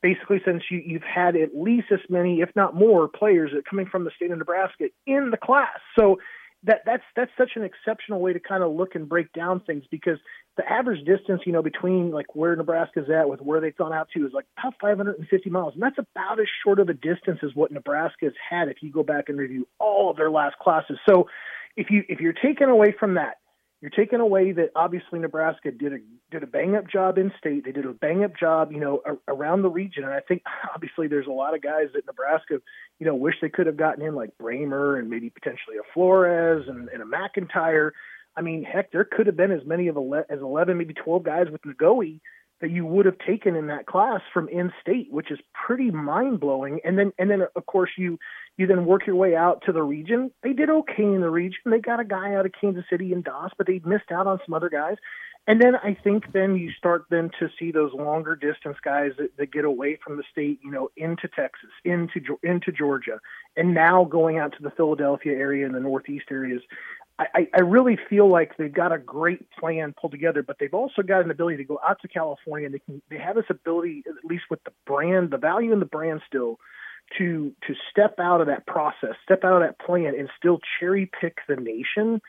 basically 0.00 0.40
since 0.44 0.64
you, 0.70 0.82
you've 0.84 1.02
had 1.02 1.36
at 1.36 1.50
least 1.54 1.86
as 1.92 2.00
many, 2.08 2.40
if 2.40 2.48
not 2.56 2.74
more, 2.74 3.08
players 3.08 3.52
that 3.54 3.64
coming 3.64 3.86
from 3.86 4.04
the 4.04 4.10
state 4.16 4.30
of 4.30 4.38
Nebraska 4.38 4.86
in 5.06 5.30
the 5.30 5.36
class. 5.36 5.78
So 5.96 6.18
that 6.64 6.82
that's 6.86 7.02
that's 7.16 7.30
such 7.36 7.52
an 7.56 7.64
exceptional 7.64 8.20
way 8.20 8.32
to 8.32 8.40
kind 8.40 8.62
of 8.62 8.72
look 8.72 8.94
and 8.94 9.08
break 9.08 9.32
down 9.32 9.60
things 9.60 9.84
because 9.90 10.18
the 10.56 10.70
average 10.70 11.04
distance, 11.04 11.42
you 11.44 11.52
know, 11.52 11.62
between 11.62 12.10
like 12.10 12.34
where 12.36 12.54
Nebraska's 12.54 13.08
at 13.10 13.28
with 13.28 13.40
where 13.40 13.60
they've 13.60 13.76
gone 13.76 13.92
out 13.92 14.08
to 14.14 14.26
is 14.26 14.32
like 14.32 14.44
about 14.58 14.74
550 14.80 15.50
miles, 15.50 15.74
and 15.74 15.82
that's 15.82 15.98
about 15.98 16.38
as 16.40 16.46
short 16.64 16.78
of 16.78 16.88
a 16.88 16.94
distance 16.94 17.40
as 17.42 17.50
what 17.54 17.72
Nebraska's 17.72 18.34
had 18.48 18.68
if 18.68 18.82
you 18.82 18.92
go 18.92 19.02
back 19.02 19.28
and 19.28 19.38
review 19.38 19.66
all 19.78 20.10
of 20.10 20.16
their 20.16 20.30
last 20.30 20.56
classes. 20.58 20.98
So, 21.08 21.28
if 21.76 21.90
you 21.90 22.04
if 22.08 22.20
you're 22.20 22.34
taken 22.34 22.68
away 22.68 22.94
from 22.98 23.14
that, 23.14 23.38
you're 23.82 23.90
taking 23.90 24.20
away 24.20 24.52
that 24.52 24.70
obviously 24.76 25.18
Nebraska 25.18 25.72
did 25.72 25.92
a 25.92 25.98
did 26.30 26.44
a 26.44 26.46
bang 26.46 26.76
up 26.76 26.88
job 26.88 27.18
in 27.18 27.32
state. 27.36 27.64
They 27.64 27.72
did 27.72 27.84
a 27.84 27.92
bang 27.92 28.22
up 28.22 28.30
job, 28.38 28.70
you 28.70 28.78
know, 28.78 29.02
a, 29.04 29.34
around 29.34 29.62
the 29.62 29.68
region. 29.68 30.04
And 30.04 30.14
I 30.14 30.20
think 30.20 30.42
obviously 30.74 31.08
there's 31.08 31.26
a 31.26 31.32
lot 31.32 31.54
of 31.54 31.62
guys 31.62 31.88
that 31.94 32.06
Nebraska, 32.06 32.60
you 33.00 33.06
know, 33.06 33.16
wish 33.16 33.34
they 33.42 33.48
could 33.48 33.66
have 33.66 33.76
gotten 33.76 34.04
in 34.04 34.14
like 34.14 34.30
Bramer 34.40 34.98
and 34.98 35.10
maybe 35.10 35.30
potentially 35.30 35.76
a 35.78 35.92
Flores 35.92 36.68
and, 36.68 36.88
and 36.90 37.02
a 37.02 37.04
McIntyre. 37.04 37.90
I 38.36 38.40
mean, 38.40 38.62
heck, 38.62 38.92
there 38.92 39.04
could 39.04 39.26
have 39.26 39.36
been 39.36 39.50
as 39.50 39.66
many 39.66 39.88
of 39.88 39.96
ele- 39.96 40.24
as 40.30 40.40
11, 40.40 40.78
maybe 40.78 40.94
12 40.94 41.24
guys 41.24 41.46
with 41.50 41.66
Nagoe 41.66 42.02
that 42.62 42.70
you 42.70 42.86
would 42.86 43.04
have 43.04 43.18
taken 43.18 43.56
in 43.56 43.66
that 43.66 43.86
class 43.86 44.20
from 44.32 44.48
in 44.48 44.72
state, 44.80 45.08
which 45.10 45.30
is 45.30 45.38
pretty 45.52 45.90
mind 45.90 46.40
blowing. 46.40 46.80
And 46.84 46.96
then 46.96 47.12
and 47.18 47.30
then 47.30 47.42
of 47.54 47.66
course 47.66 47.90
you 47.98 48.18
you 48.56 48.66
then 48.66 48.86
work 48.86 49.06
your 49.06 49.16
way 49.16 49.36
out 49.36 49.62
to 49.66 49.72
the 49.72 49.82
region. 49.82 50.30
They 50.42 50.52
did 50.52 50.70
okay 50.70 51.02
in 51.02 51.20
the 51.20 51.28
region. 51.28 51.58
They 51.66 51.80
got 51.80 52.00
a 52.00 52.04
guy 52.04 52.34
out 52.34 52.46
of 52.46 52.52
Kansas 52.58 52.84
City 52.88 53.12
and 53.12 53.24
Doss, 53.24 53.50
but 53.58 53.66
they 53.66 53.80
missed 53.84 54.12
out 54.12 54.26
on 54.26 54.38
some 54.46 54.54
other 54.54 54.70
guys. 54.70 54.96
And 55.48 55.60
then 55.60 55.74
I 55.74 55.96
think 56.04 56.32
then 56.32 56.54
you 56.54 56.70
start 56.70 57.06
then 57.10 57.30
to 57.40 57.48
see 57.58 57.72
those 57.72 57.92
longer 57.92 58.36
distance 58.36 58.76
guys 58.84 59.10
that, 59.18 59.36
that 59.38 59.50
get 59.50 59.64
away 59.64 59.98
from 60.02 60.16
the 60.16 60.22
state, 60.30 60.60
you 60.62 60.70
know, 60.70 60.88
into 60.96 61.26
Texas, 61.26 61.70
into 61.84 62.20
into 62.44 62.70
Georgia, 62.70 63.18
and 63.56 63.74
now 63.74 64.04
going 64.04 64.38
out 64.38 64.52
to 64.52 64.62
the 64.62 64.70
Philadelphia 64.70 65.32
area 65.32 65.66
and 65.66 65.74
the 65.74 65.80
Northeast 65.80 66.26
areas. 66.30 66.62
I, 67.18 67.48
I 67.54 67.60
really 67.60 67.98
feel 68.08 68.28
like 68.28 68.56
they've 68.56 68.72
got 68.72 68.92
a 68.92 68.98
great 68.98 69.50
plan 69.52 69.94
pulled 69.98 70.12
together, 70.12 70.42
but 70.42 70.56
they've 70.58 70.72
also 70.72 71.02
got 71.02 71.24
an 71.24 71.30
ability 71.30 71.58
to 71.58 71.64
go 71.64 71.78
out 71.86 71.98
to 72.02 72.08
California 72.08 72.66
and 72.66 72.74
they 72.74 72.78
can 72.80 73.02
they 73.10 73.18
have 73.18 73.36
this 73.36 73.44
ability, 73.50 74.02
at 74.06 74.24
least 74.24 74.44
with 74.50 74.62
the 74.64 74.72
brand, 74.86 75.30
the 75.30 75.38
value 75.38 75.72
in 75.72 75.78
the 75.78 75.86
brand 75.86 76.22
still, 76.26 76.58
to 77.18 77.52
to 77.66 77.74
step 77.90 78.18
out 78.18 78.40
of 78.40 78.46
that 78.46 78.66
process, 78.66 79.14
step 79.22 79.44
out 79.44 79.54
of 79.54 79.60
that 79.60 79.78
plan, 79.78 80.14
and 80.18 80.28
still 80.36 80.58
cherry 80.80 81.10
pick 81.20 81.36
the 81.48 81.56
nation. 81.56 82.20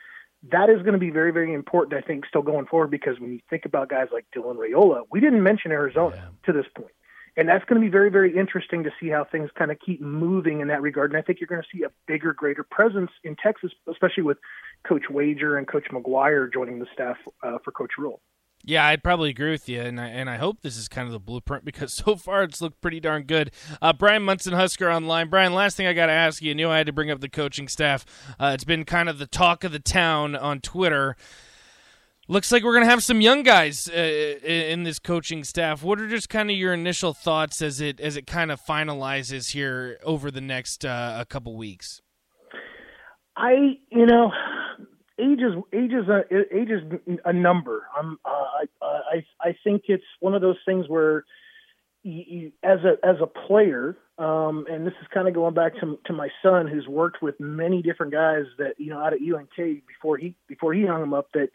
That 0.52 0.68
is 0.68 0.82
going 0.82 0.92
to 0.92 0.98
be 0.98 1.10
very, 1.10 1.32
very 1.32 1.54
important, 1.54 1.94
I 1.94 2.06
think, 2.06 2.26
still 2.26 2.42
going 2.42 2.66
forward. 2.66 2.90
Because 2.90 3.18
when 3.18 3.32
you 3.32 3.40
think 3.48 3.64
about 3.64 3.88
guys 3.88 4.08
like 4.12 4.26
Dylan 4.36 4.56
Raiola, 4.56 5.04
we 5.10 5.20
didn't 5.20 5.42
mention 5.42 5.72
Arizona 5.72 6.16
yeah. 6.16 6.28
to 6.46 6.52
this 6.52 6.66
point, 6.76 6.92
and 7.36 7.48
that's 7.48 7.64
going 7.64 7.80
to 7.80 7.84
be 7.84 7.90
very, 7.90 8.10
very 8.10 8.36
interesting 8.36 8.84
to 8.84 8.90
see 9.00 9.08
how 9.08 9.24
things 9.24 9.50
kind 9.58 9.70
of 9.70 9.78
keep 9.84 10.00
moving 10.00 10.60
in 10.60 10.68
that 10.68 10.82
regard. 10.82 11.10
And 11.10 11.18
I 11.18 11.22
think 11.22 11.40
you're 11.40 11.48
going 11.48 11.62
to 11.62 11.76
see 11.76 11.84
a 11.84 11.90
bigger, 12.06 12.32
greater 12.32 12.62
presence 12.62 13.10
in 13.24 13.36
Texas, 13.36 13.72
especially 13.90 14.22
with 14.22 14.38
Coach 14.86 15.04
Wager 15.10 15.56
and 15.56 15.66
Coach 15.66 15.86
McGuire 15.92 16.52
joining 16.52 16.78
the 16.78 16.86
staff 16.92 17.16
uh, 17.42 17.58
for 17.64 17.72
Coach 17.72 17.92
Rhule. 17.98 18.20
Yeah, 18.66 18.86
I'd 18.86 19.02
probably 19.02 19.28
agree 19.28 19.50
with 19.50 19.68
you, 19.68 19.82
and 19.82 20.00
I, 20.00 20.06
and 20.06 20.30
I 20.30 20.38
hope 20.38 20.62
this 20.62 20.78
is 20.78 20.88
kind 20.88 21.06
of 21.06 21.12
the 21.12 21.20
blueprint 21.20 21.66
because 21.66 21.92
so 22.04 22.16
far 22.16 22.44
it's 22.44 22.62
looked 22.62 22.80
pretty 22.80 23.00
darn 23.00 23.24
good. 23.24 23.50
Uh, 23.82 23.92
Bryan 23.92 24.22
Munson, 24.22 24.54
Husker 24.54 24.90
Online. 24.90 25.28
Bryan, 25.28 25.52
last 25.52 25.76
thing 25.76 25.86
I 25.86 25.92
got 25.92 26.06
to 26.06 26.12
ask 26.12 26.40
you, 26.40 26.52
I 26.52 26.54
knew 26.54 26.70
I 26.70 26.78
had 26.78 26.86
to 26.86 26.92
bring 26.92 27.10
up 27.10 27.20
the 27.20 27.28
coaching 27.28 27.68
staff. 27.68 28.06
Uh, 28.40 28.52
it's 28.54 28.64
been 28.64 28.84
kind 28.84 29.08
of 29.08 29.18
the 29.18 29.26
talk 29.26 29.64
of 29.64 29.72
the 29.72 29.80
town 29.80 30.34
on 30.34 30.60
Twitter. 30.60 31.16
Looks 32.26 32.50
like 32.50 32.64
we're 32.64 32.72
going 32.72 32.84
to 32.84 32.90
have 32.90 33.02
some 33.02 33.20
young 33.20 33.42
guys 33.42 33.86
uh, 33.86 34.00
in 34.00 34.82
this 34.84 34.98
coaching 34.98 35.44
staff. 35.44 35.82
What 35.82 36.00
are 36.00 36.08
just 36.08 36.30
kind 36.30 36.50
of 36.50 36.56
your 36.56 36.72
initial 36.72 37.12
thoughts 37.12 37.60
as 37.60 37.82
it 37.82 38.00
as 38.00 38.16
it 38.16 38.26
kind 38.26 38.50
of 38.50 38.58
finalizes 38.62 39.52
here 39.52 39.98
over 40.02 40.30
the 40.30 40.40
next 40.40 40.86
uh, 40.86 41.18
a 41.20 41.26
couple 41.26 41.54
weeks? 41.54 42.00
I, 43.36 43.78
you 43.90 44.06
know, 44.06 44.32
age 45.20 45.40
is 45.40 45.54
age 45.74 45.92
is 45.92 46.08
a 46.08 46.22
age 46.32 46.70
is 46.70 47.16
a 47.26 47.32
number. 47.32 47.88
I'm 47.94 48.18
uh, 48.24 48.28
I, 48.30 48.64
I 48.82 49.24
I 49.42 49.56
think 49.62 49.82
it's 49.88 50.04
one 50.20 50.34
of 50.34 50.40
those 50.40 50.56
things 50.64 50.86
where 50.88 51.26
you, 52.04 52.24
you, 52.26 52.52
as 52.62 52.78
a 52.84 53.06
as 53.06 53.16
a 53.20 53.26
player, 53.26 53.98
um, 54.16 54.64
and 54.70 54.86
this 54.86 54.94
is 55.02 55.08
kind 55.12 55.28
of 55.28 55.34
going 55.34 55.52
back 55.52 55.74
to 55.80 55.98
to 56.06 56.14
my 56.14 56.28
son 56.42 56.68
who's 56.68 56.88
worked 56.88 57.20
with 57.20 57.38
many 57.38 57.82
different 57.82 58.12
guys 58.12 58.44
that 58.56 58.76
you 58.78 58.88
know 58.88 58.98
out 58.98 59.12
at 59.12 59.18
UNK 59.20 59.84
before 59.86 60.16
he 60.16 60.34
before 60.48 60.72
he 60.72 60.86
hung 60.86 61.00
them 61.00 61.12
up 61.12 61.28
that 61.34 61.50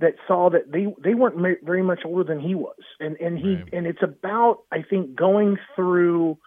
that 0.00 0.14
saw 0.26 0.50
that 0.50 0.72
they 0.72 0.86
they 1.02 1.14
weren't 1.14 1.36
very 1.64 1.82
much 1.82 2.00
older 2.04 2.24
than 2.24 2.40
he 2.40 2.54
was, 2.54 2.76
and 3.00 3.16
and 3.18 3.38
he 3.38 3.54
right. 3.54 3.72
and 3.72 3.86
it's 3.86 4.02
about 4.02 4.60
I 4.72 4.82
think 4.82 5.14
going 5.14 5.58
through 5.76 6.38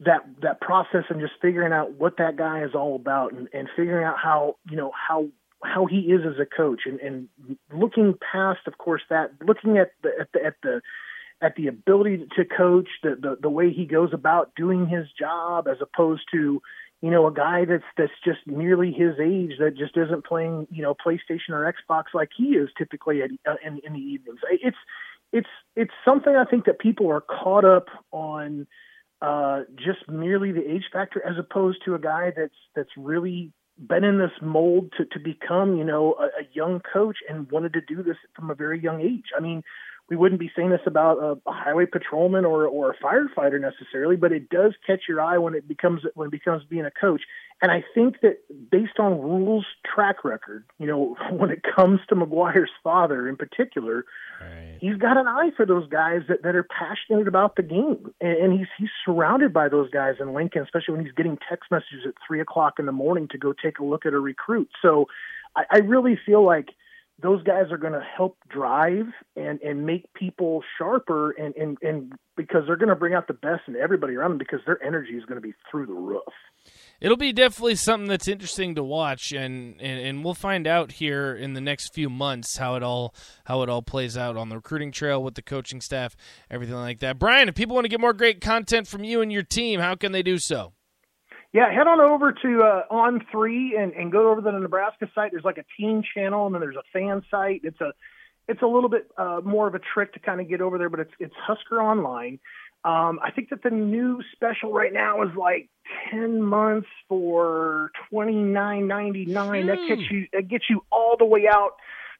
that 0.00 0.20
that 0.42 0.60
process 0.60 1.04
and 1.10 1.20
just 1.20 1.34
figuring 1.42 1.72
out 1.72 1.92
what 1.92 2.16
that 2.18 2.36
guy 2.36 2.62
is 2.62 2.74
all 2.74 2.96
about 2.96 3.32
and, 3.32 3.48
and 3.52 3.68
figuring 3.76 4.04
out 4.04 4.16
how 4.22 4.56
you 4.68 4.76
know 4.76 4.92
how 4.94 5.28
how 5.62 5.86
he 5.86 5.98
is 5.98 6.22
as 6.24 6.38
a 6.40 6.46
coach 6.46 6.82
and, 6.86 7.00
and 7.00 7.28
looking 7.72 8.14
past 8.32 8.60
of 8.66 8.78
course 8.78 9.02
that 9.10 9.30
looking 9.46 9.76
at 9.76 9.92
the 10.02 10.10
at 10.20 10.28
the 10.32 10.44
at 10.44 10.54
the 10.62 10.80
at 11.42 11.56
the 11.56 11.66
ability 11.66 12.26
to 12.36 12.44
coach 12.44 12.88
the, 13.02 13.16
the 13.20 13.36
the 13.40 13.50
way 13.50 13.72
he 13.72 13.84
goes 13.84 14.10
about 14.12 14.52
doing 14.56 14.86
his 14.86 15.06
job 15.18 15.68
as 15.68 15.76
opposed 15.82 16.22
to 16.32 16.62
you 17.02 17.10
know 17.10 17.26
a 17.26 17.32
guy 17.32 17.64
that's 17.64 17.84
that's 17.96 18.12
just 18.24 18.40
nearly 18.46 18.92
his 18.92 19.14
age 19.20 19.52
that 19.58 19.76
just 19.76 19.96
isn't 19.96 20.24
playing 20.24 20.66
you 20.70 20.82
know 20.82 20.94
PlayStation 20.94 21.50
or 21.50 21.72
Xbox 21.72 22.04
like 22.14 22.30
he 22.36 22.56
is 22.56 22.68
typically 22.76 23.22
at, 23.22 23.30
uh, 23.48 23.56
in 23.64 23.80
in 23.84 23.92
the 23.92 24.00
evenings 24.00 24.40
it's 24.50 24.76
it's 25.32 25.48
it's 25.76 25.92
something 26.04 26.34
I 26.34 26.44
think 26.44 26.64
that 26.66 26.78
people 26.78 27.10
are 27.10 27.20
caught 27.20 27.64
up 27.64 27.86
on 28.10 28.66
uh, 29.22 29.62
just 29.76 30.08
merely 30.08 30.52
the 30.52 30.68
age 30.68 30.84
factor 30.92 31.24
as 31.26 31.36
opposed 31.38 31.84
to 31.84 31.94
a 31.94 31.98
guy 31.98 32.32
that's 32.36 32.54
that's 32.74 32.90
really 32.96 33.52
been 33.88 34.04
in 34.04 34.18
this 34.18 34.32
mold 34.42 34.92
to, 34.98 35.04
to 35.06 35.18
become, 35.18 35.76
you 35.76 35.84
know, 35.84 36.14
a, 36.20 36.24
a 36.24 36.44
young 36.52 36.80
coach 36.80 37.18
and 37.28 37.50
wanted 37.50 37.72
to 37.72 37.80
do 37.80 38.02
this 38.02 38.16
from 38.34 38.50
a 38.50 38.54
very 38.54 38.80
young 38.80 39.00
age. 39.00 39.26
I 39.36 39.40
mean, 39.40 39.62
we 40.10 40.16
wouldn't 40.16 40.40
be 40.40 40.50
saying 40.54 40.70
this 40.70 40.80
about 40.86 41.18
a, 41.18 41.38
a 41.48 41.52
highway 41.52 41.86
patrolman 41.86 42.44
or 42.44 42.66
or 42.66 42.90
a 42.90 42.96
firefighter 42.98 43.60
necessarily, 43.60 44.16
but 44.16 44.32
it 44.32 44.50
does 44.50 44.74
catch 44.86 45.02
your 45.08 45.20
eye 45.20 45.38
when 45.38 45.54
it 45.54 45.66
becomes 45.66 46.02
when 46.14 46.26
it 46.26 46.32
becomes 46.32 46.64
being 46.68 46.84
a 46.84 46.90
coach. 46.90 47.22
And 47.62 47.70
I 47.70 47.84
think 47.94 48.20
that 48.22 48.38
based 48.70 48.98
on 48.98 49.20
Rhule's 49.20 49.66
track 49.84 50.24
record, 50.24 50.64
you 50.78 50.86
know, 50.86 51.16
when 51.30 51.50
it 51.50 51.62
comes 51.62 52.00
to 52.08 52.14
McGuire's 52.14 52.70
father 52.82 53.28
in 53.28 53.36
particular, 53.36 54.04
Right. 54.40 54.78
He's 54.80 54.96
got 54.96 55.18
an 55.18 55.28
eye 55.28 55.50
for 55.54 55.66
those 55.66 55.86
guys 55.88 56.22
that, 56.28 56.42
that 56.42 56.56
are 56.56 56.64
passionate 56.64 57.28
about 57.28 57.56
the 57.56 57.62
game, 57.62 58.10
and, 58.20 58.32
and 58.38 58.58
he's 58.58 58.68
he's 58.78 58.88
surrounded 59.04 59.52
by 59.52 59.68
those 59.68 59.90
guys 59.90 60.14
in 60.18 60.32
Lincoln, 60.32 60.62
especially 60.62 60.94
when 60.94 61.04
he's 61.04 61.14
getting 61.14 61.38
text 61.48 61.70
messages 61.70 62.06
at 62.06 62.14
three 62.26 62.40
o'clock 62.40 62.78
in 62.78 62.86
the 62.86 62.92
morning 62.92 63.28
to 63.32 63.38
go 63.38 63.52
take 63.52 63.78
a 63.78 63.84
look 63.84 64.06
at 64.06 64.14
a 64.14 64.18
recruit. 64.18 64.68
So, 64.80 65.06
I, 65.56 65.64
I 65.70 65.78
really 65.78 66.18
feel 66.24 66.44
like 66.44 66.70
those 67.22 67.42
guys 67.42 67.70
are 67.70 67.78
going 67.78 67.92
to 67.92 68.04
help 68.16 68.36
drive 68.48 69.06
and 69.36 69.60
and 69.60 69.86
make 69.86 70.12
people 70.14 70.62
sharper 70.78 71.32
and 71.32 71.54
and 71.56 71.78
and 71.82 72.12
because 72.36 72.62
they're 72.66 72.76
going 72.76 72.88
to 72.88 72.96
bring 72.96 73.14
out 73.14 73.26
the 73.26 73.34
best 73.34 73.62
in 73.68 73.76
everybody 73.76 74.14
around 74.14 74.30
them 74.30 74.38
because 74.38 74.60
their 74.66 74.82
energy 74.82 75.12
is 75.12 75.24
going 75.24 75.36
to 75.36 75.46
be 75.46 75.54
through 75.70 75.86
the 75.86 75.92
roof. 75.92 76.22
It'll 77.00 77.16
be 77.16 77.32
definitely 77.32 77.76
something 77.76 78.08
that's 78.08 78.28
interesting 78.28 78.74
to 78.74 78.82
watch, 78.82 79.32
and, 79.32 79.80
and, 79.80 80.00
and 80.00 80.24
we'll 80.24 80.34
find 80.34 80.66
out 80.66 80.92
here 80.92 81.34
in 81.34 81.54
the 81.54 81.60
next 81.60 81.94
few 81.94 82.10
months 82.10 82.58
how 82.58 82.74
it 82.76 82.82
all 82.82 83.14
how 83.44 83.62
it 83.62 83.68
all 83.68 83.82
plays 83.82 84.16
out 84.16 84.36
on 84.36 84.48
the 84.48 84.56
recruiting 84.56 84.92
trail 84.92 85.22
with 85.22 85.34
the 85.34 85.42
coaching 85.42 85.80
staff, 85.80 86.16
everything 86.50 86.76
like 86.76 87.00
that. 87.00 87.18
Bryan, 87.18 87.48
if 87.48 87.54
people 87.54 87.74
want 87.74 87.84
to 87.84 87.90
get 87.90 88.00
more 88.00 88.12
great 88.12 88.40
content 88.40 88.86
from 88.86 89.04
you 89.04 89.22
and 89.22 89.32
your 89.32 89.42
team, 89.42 89.80
how 89.80 89.94
can 89.94 90.12
they 90.12 90.22
do 90.22 90.38
so? 90.38 90.72
Yeah, 91.52 91.72
head 91.72 91.88
on 91.88 92.00
over 92.00 92.32
to 92.32 92.62
uh, 92.62 92.82
On 92.90 93.24
Three 93.32 93.76
and, 93.76 93.92
and 93.92 94.12
go 94.12 94.30
over 94.30 94.40
to 94.40 94.50
the 94.52 94.58
Nebraska 94.58 95.08
site. 95.14 95.32
There's 95.32 95.44
like 95.44 95.58
a 95.58 95.64
team 95.76 96.02
channel, 96.14 96.46
and 96.46 96.54
then 96.54 96.60
there's 96.60 96.76
a 96.76 96.84
fan 96.92 97.22
site. 97.30 97.62
It's 97.64 97.80
a 97.80 97.92
it's 98.46 98.62
a 98.62 98.66
little 98.66 98.88
bit 98.88 99.10
uh, 99.16 99.40
more 99.44 99.66
of 99.66 99.74
a 99.74 99.80
trick 99.80 100.12
to 100.14 100.20
kind 100.20 100.40
of 100.40 100.48
get 100.48 100.60
over 100.60 100.78
there, 100.78 100.88
but 100.88 101.00
it's 101.00 101.12
it's 101.18 101.34
Husker 101.36 101.80
Online. 101.80 102.38
Um, 102.84 103.20
I 103.22 103.30
think 103.30 103.50
that 103.50 103.62
the 103.62 103.70
new 103.70 104.22
special 104.32 104.72
right 104.72 104.92
now 104.92 105.22
is 105.22 105.30
like 105.36 105.68
ten 106.10 106.40
months 106.40 106.88
for 107.08 107.90
twenty 108.08 108.42
nine 108.42 108.86
ninety 108.86 109.26
nine. 109.26 109.66
That 109.66 109.78
gets 109.88 110.10
you 110.10 110.26
that 110.32 110.48
gets 110.48 110.64
you 110.70 110.84
all 110.90 111.16
the 111.18 111.26
way 111.26 111.46
out 111.52 111.72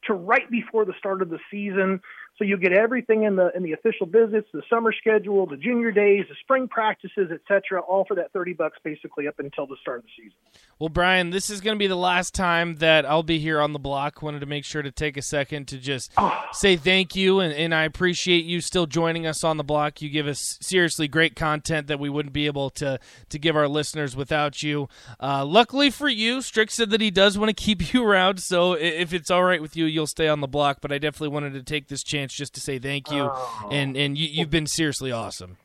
to 0.07 0.15
right 0.15 0.51
before 0.51 0.85
the 0.85 0.95
start 0.99 1.23
of 1.23 1.31
the 1.31 1.39
season. 1.51 2.01
So 2.39 2.45
you 2.45 2.57
get 2.57 2.73
everything 2.73 3.25
in 3.25 3.37
the 3.37 3.51
in 3.55 3.63
the 3.63 3.73
official 3.73 4.07
visits, 4.07 4.49
the 4.53 4.63
summer 4.71 4.95
schedule, 4.99 5.47
the 5.47 5.59
junior 5.59 5.93
days, 5.93 6.25
the 6.29 6.35
spring 6.41 6.69
practices, 6.69 7.31
etc., 7.31 7.81
all 7.81 8.07
for 8.07 8.15
that 8.15 8.33
thirty 8.33 8.55
bucks 8.55 8.79
basically 8.83 9.29
up 9.29 9.39
until 9.39 9.67
the 9.67 9.77
start 9.83 9.99
of 9.99 10.05
the 10.05 10.11
season. 10.17 10.37
Well, 10.79 10.89
Bryan, 10.89 11.29
this 11.29 11.51
is 11.51 11.61
going 11.61 11.77
to 11.77 11.79
be 11.79 11.87
the 11.87 11.97
last 11.97 12.35
time 12.35 12.77
that 12.77 13.05
I'll 13.05 13.23
be 13.23 13.39
here 13.39 13.61
on 13.61 13.75
the 13.75 13.79
block. 13.79 14.23
Wanted 14.23 14.41
to 14.41 14.47
make 14.47 14.65
sure 14.65 14.81
to 14.81 14.91
take 14.91 15.19
a 15.19 15.23
second 15.23 15.69
to 15.69 15.77
just 15.77 16.11
oh. 16.17 16.43
say 16.53 16.77
thank 16.79 17.15
you, 17.15 17.41
and, 17.41 17.53
and 17.53 17.75
I 17.75 17.85
appreciate 17.85 18.47
you 18.47 18.63
still 18.63 18.87
joining 18.87 19.27
us 19.27 19.45
on 19.45 19.59
the 19.59 19.65
block. 19.65 20.01
You 20.01 20.09
give 20.09 20.27
us 20.27 20.57
seriously 20.63 21.09
great 21.09 21.37
content 21.37 21.89
that 21.89 22.01
we 22.01 22.09
wouldn't 22.09 22.33
be 22.33 22.47
able 22.47 22.71
to 22.71 22.99
to 23.29 23.39
give 23.39 23.55
our 23.55 23.69
listeners 23.69 24.17
without 24.17 24.63
you. 24.63 24.89
Uh, 25.23 25.45
luckily 25.45 25.91
for 25.91 26.09
you, 26.09 26.41
Strick 26.41 26.71
said 26.71 26.89
that 26.89 27.03
he 27.03 27.11
does 27.11 27.37
want 27.37 27.51
to 27.51 27.55
keep 27.55 27.93
you 27.93 28.03
around, 28.03 28.41
so 28.41 28.73
if 28.73 29.13
it's 29.13 29.31
all 29.31 29.45
right 29.45 29.61
with 29.61 29.77
you, 29.77 29.85
you'll 29.85 30.07
stay 30.07 30.29
on 30.29 30.41
the 30.41 30.49
block. 30.49 30.79
But 30.81 30.91
I 30.91 30.97
definitely 30.97 31.35
wanted 31.35 31.53
to 31.53 31.63
take 31.63 31.89
this 31.89 32.03
chance 32.03 32.20
just 32.29 32.55
to 32.55 32.61
say 32.61 32.79
thank 32.79 33.11
you, 33.11 33.31
oh. 33.33 33.69
and 33.71 33.97
and 33.97 34.17
you, 34.17 34.29
you've 34.29 34.51
been 34.51 34.67
seriously 34.67 35.13
awesome. 35.13 35.57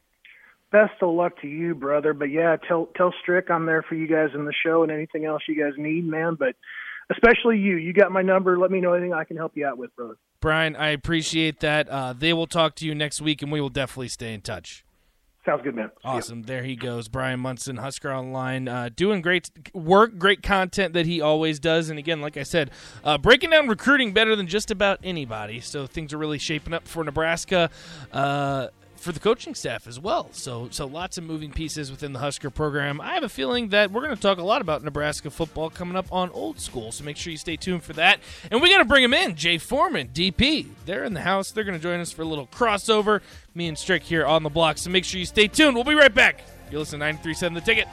Best 0.71 1.01
of 1.01 1.13
luck 1.13 1.39
to 1.41 1.47
you, 1.47 1.75
brother. 1.75 2.13
But 2.13 2.29
yeah, 2.31 2.57
tell 2.67 2.89
tell 2.95 3.13
Strick 3.21 3.50
I'm 3.50 3.65
there 3.65 3.83
for 3.83 3.95
you 3.95 4.07
guys 4.07 4.29
in 4.33 4.45
the 4.45 4.53
show 4.65 4.83
and 4.83 4.91
anything 4.91 5.25
else 5.25 5.43
you 5.47 5.62
guys 5.62 5.74
need, 5.77 6.05
man. 6.05 6.35
But 6.38 6.55
especially 7.12 7.59
you, 7.59 7.77
you 7.77 7.93
got 7.93 8.12
my 8.12 8.21
number. 8.21 8.57
Let 8.57 8.71
me 8.71 8.81
know 8.81 8.93
anything 8.93 9.13
I 9.13 9.24
can 9.24 9.38
help 9.38 9.53
you 9.55 9.65
out 9.65 9.77
with, 9.77 9.95
brother. 9.95 10.15
Bryan, 10.41 10.75
I 10.75 10.89
appreciate 10.89 11.59
that. 11.62 11.89
Uh, 11.89 12.13
they 12.13 12.33
will 12.33 12.47
talk 12.47 12.75
to 12.75 12.85
you 12.85 12.93
next 12.93 13.21
week, 13.21 13.41
and 13.41 13.51
we 13.51 13.59
will 13.59 13.69
definitely 13.69 14.09
stay 14.09 14.33
in 14.33 14.41
touch. 14.41 14.85
Sounds 15.46 15.62
good, 15.62 15.75
man. 15.75 15.92
Awesome. 16.04 16.42
There 16.44 16.64
he 16.64 16.75
goes. 16.75 17.08
Bryan 17.08 17.40
Munson, 17.40 17.78
Husker 17.78 18.12
Online, 18.12 18.68
uh, 18.68 18.90
doing 18.96 19.22
great 19.22 19.52
work, 19.74 20.18
great 20.18 20.42
content 20.42 20.94
that 20.94 21.06
he 21.06 21.22
always 21.22 21.60
does. 21.60 21.90
And 21.90 22.00
again, 22.00 22.20
like 22.20 22.36
I 22.36 22.44
said, 22.44 22.72
uh, 23.04 23.20
breaking 23.20 23.52
down 23.52 23.68
recruiting 23.68 24.12
better 24.12 24.36
than 24.36 24.48
just 24.48 24.72
about 24.72 25.00
anybody. 25.04 25.60
So 25.60 25.86
things 25.86 26.14
are 26.14 26.18
really 26.18 26.40
shaping 26.40 26.74
up 26.74 26.88
for 26.88 27.04
Nebraska. 27.04 27.70
Uh, 28.12 28.70
for 28.98 29.12
the 29.12 29.20
coaching 29.20 29.56
staff 29.56 29.88
as 29.88 30.00
well. 30.00 30.30
So 30.32 30.68
so 30.72 30.86
lots 30.86 31.18
of 31.18 31.24
moving 31.24 31.52
pieces 31.52 31.92
within 31.92 32.14
the 32.14 32.20
Husker 32.20 32.50
program. 32.50 33.00
I 33.00 33.14
have 33.14 33.24
a 33.24 33.29
feeling 33.29 33.70
that 33.70 33.92
we're 33.92 34.01
going 34.01 34.16
to 34.16 34.22
talk 34.22 34.38
a 34.38 34.44
lot 34.44 34.62
about 34.62 34.84
Nebraska 34.84 35.29
football 35.29 35.70
coming 35.70 35.96
up 35.96 36.12
on 36.12 36.29
Old 36.31 36.60
School. 36.60 36.92
So 36.92 37.03
make 37.03 37.18
sure 37.18 37.31
you 37.31 37.38
stay 37.38 37.55
tuned 37.55 37.84
for 37.84 37.94
that. 37.94 38.20
And 38.51 38.62
we 38.62 38.70
got 38.70 38.79
to 38.79 38.86
bring 38.86 39.03
him 39.03 39.14
in, 39.14 39.36
Jay 39.36 39.58
Foreman, 39.58 40.10
DP. 40.10 40.68
They're 40.86 41.03
in 41.03 41.14
the 41.14 41.22
house. 41.22 41.51
They're 41.51 41.64
going 41.64 41.77
to 41.77 41.84
join 41.84 42.00
us 42.00 42.12
for 42.12 42.22
a 42.22 42.25
little 42.25 42.48
crossover. 42.48 43.22
Me 43.53 43.68
and 43.68 43.77
Strick 43.77 44.03
here 44.03 44.25
on 44.25 44.44
the 44.44 44.50
block. 44.50 44.77
So 44.77 44.90
make 44.90 45.05
sure 45.05 45.20
you 45.20 45.25
stay 45.25 45.48
tuned. 45.48 45.75
We'll 45.75 45.84
be 45.84 45.96
right 45.96 46.14
back. 46.14 46.42
You 46.72 46.79
listen 46.79 47.00
to 47.00 47.05
93.7 47.05 47.53
The 47.53 47.62
Ticket. 47.62 47.88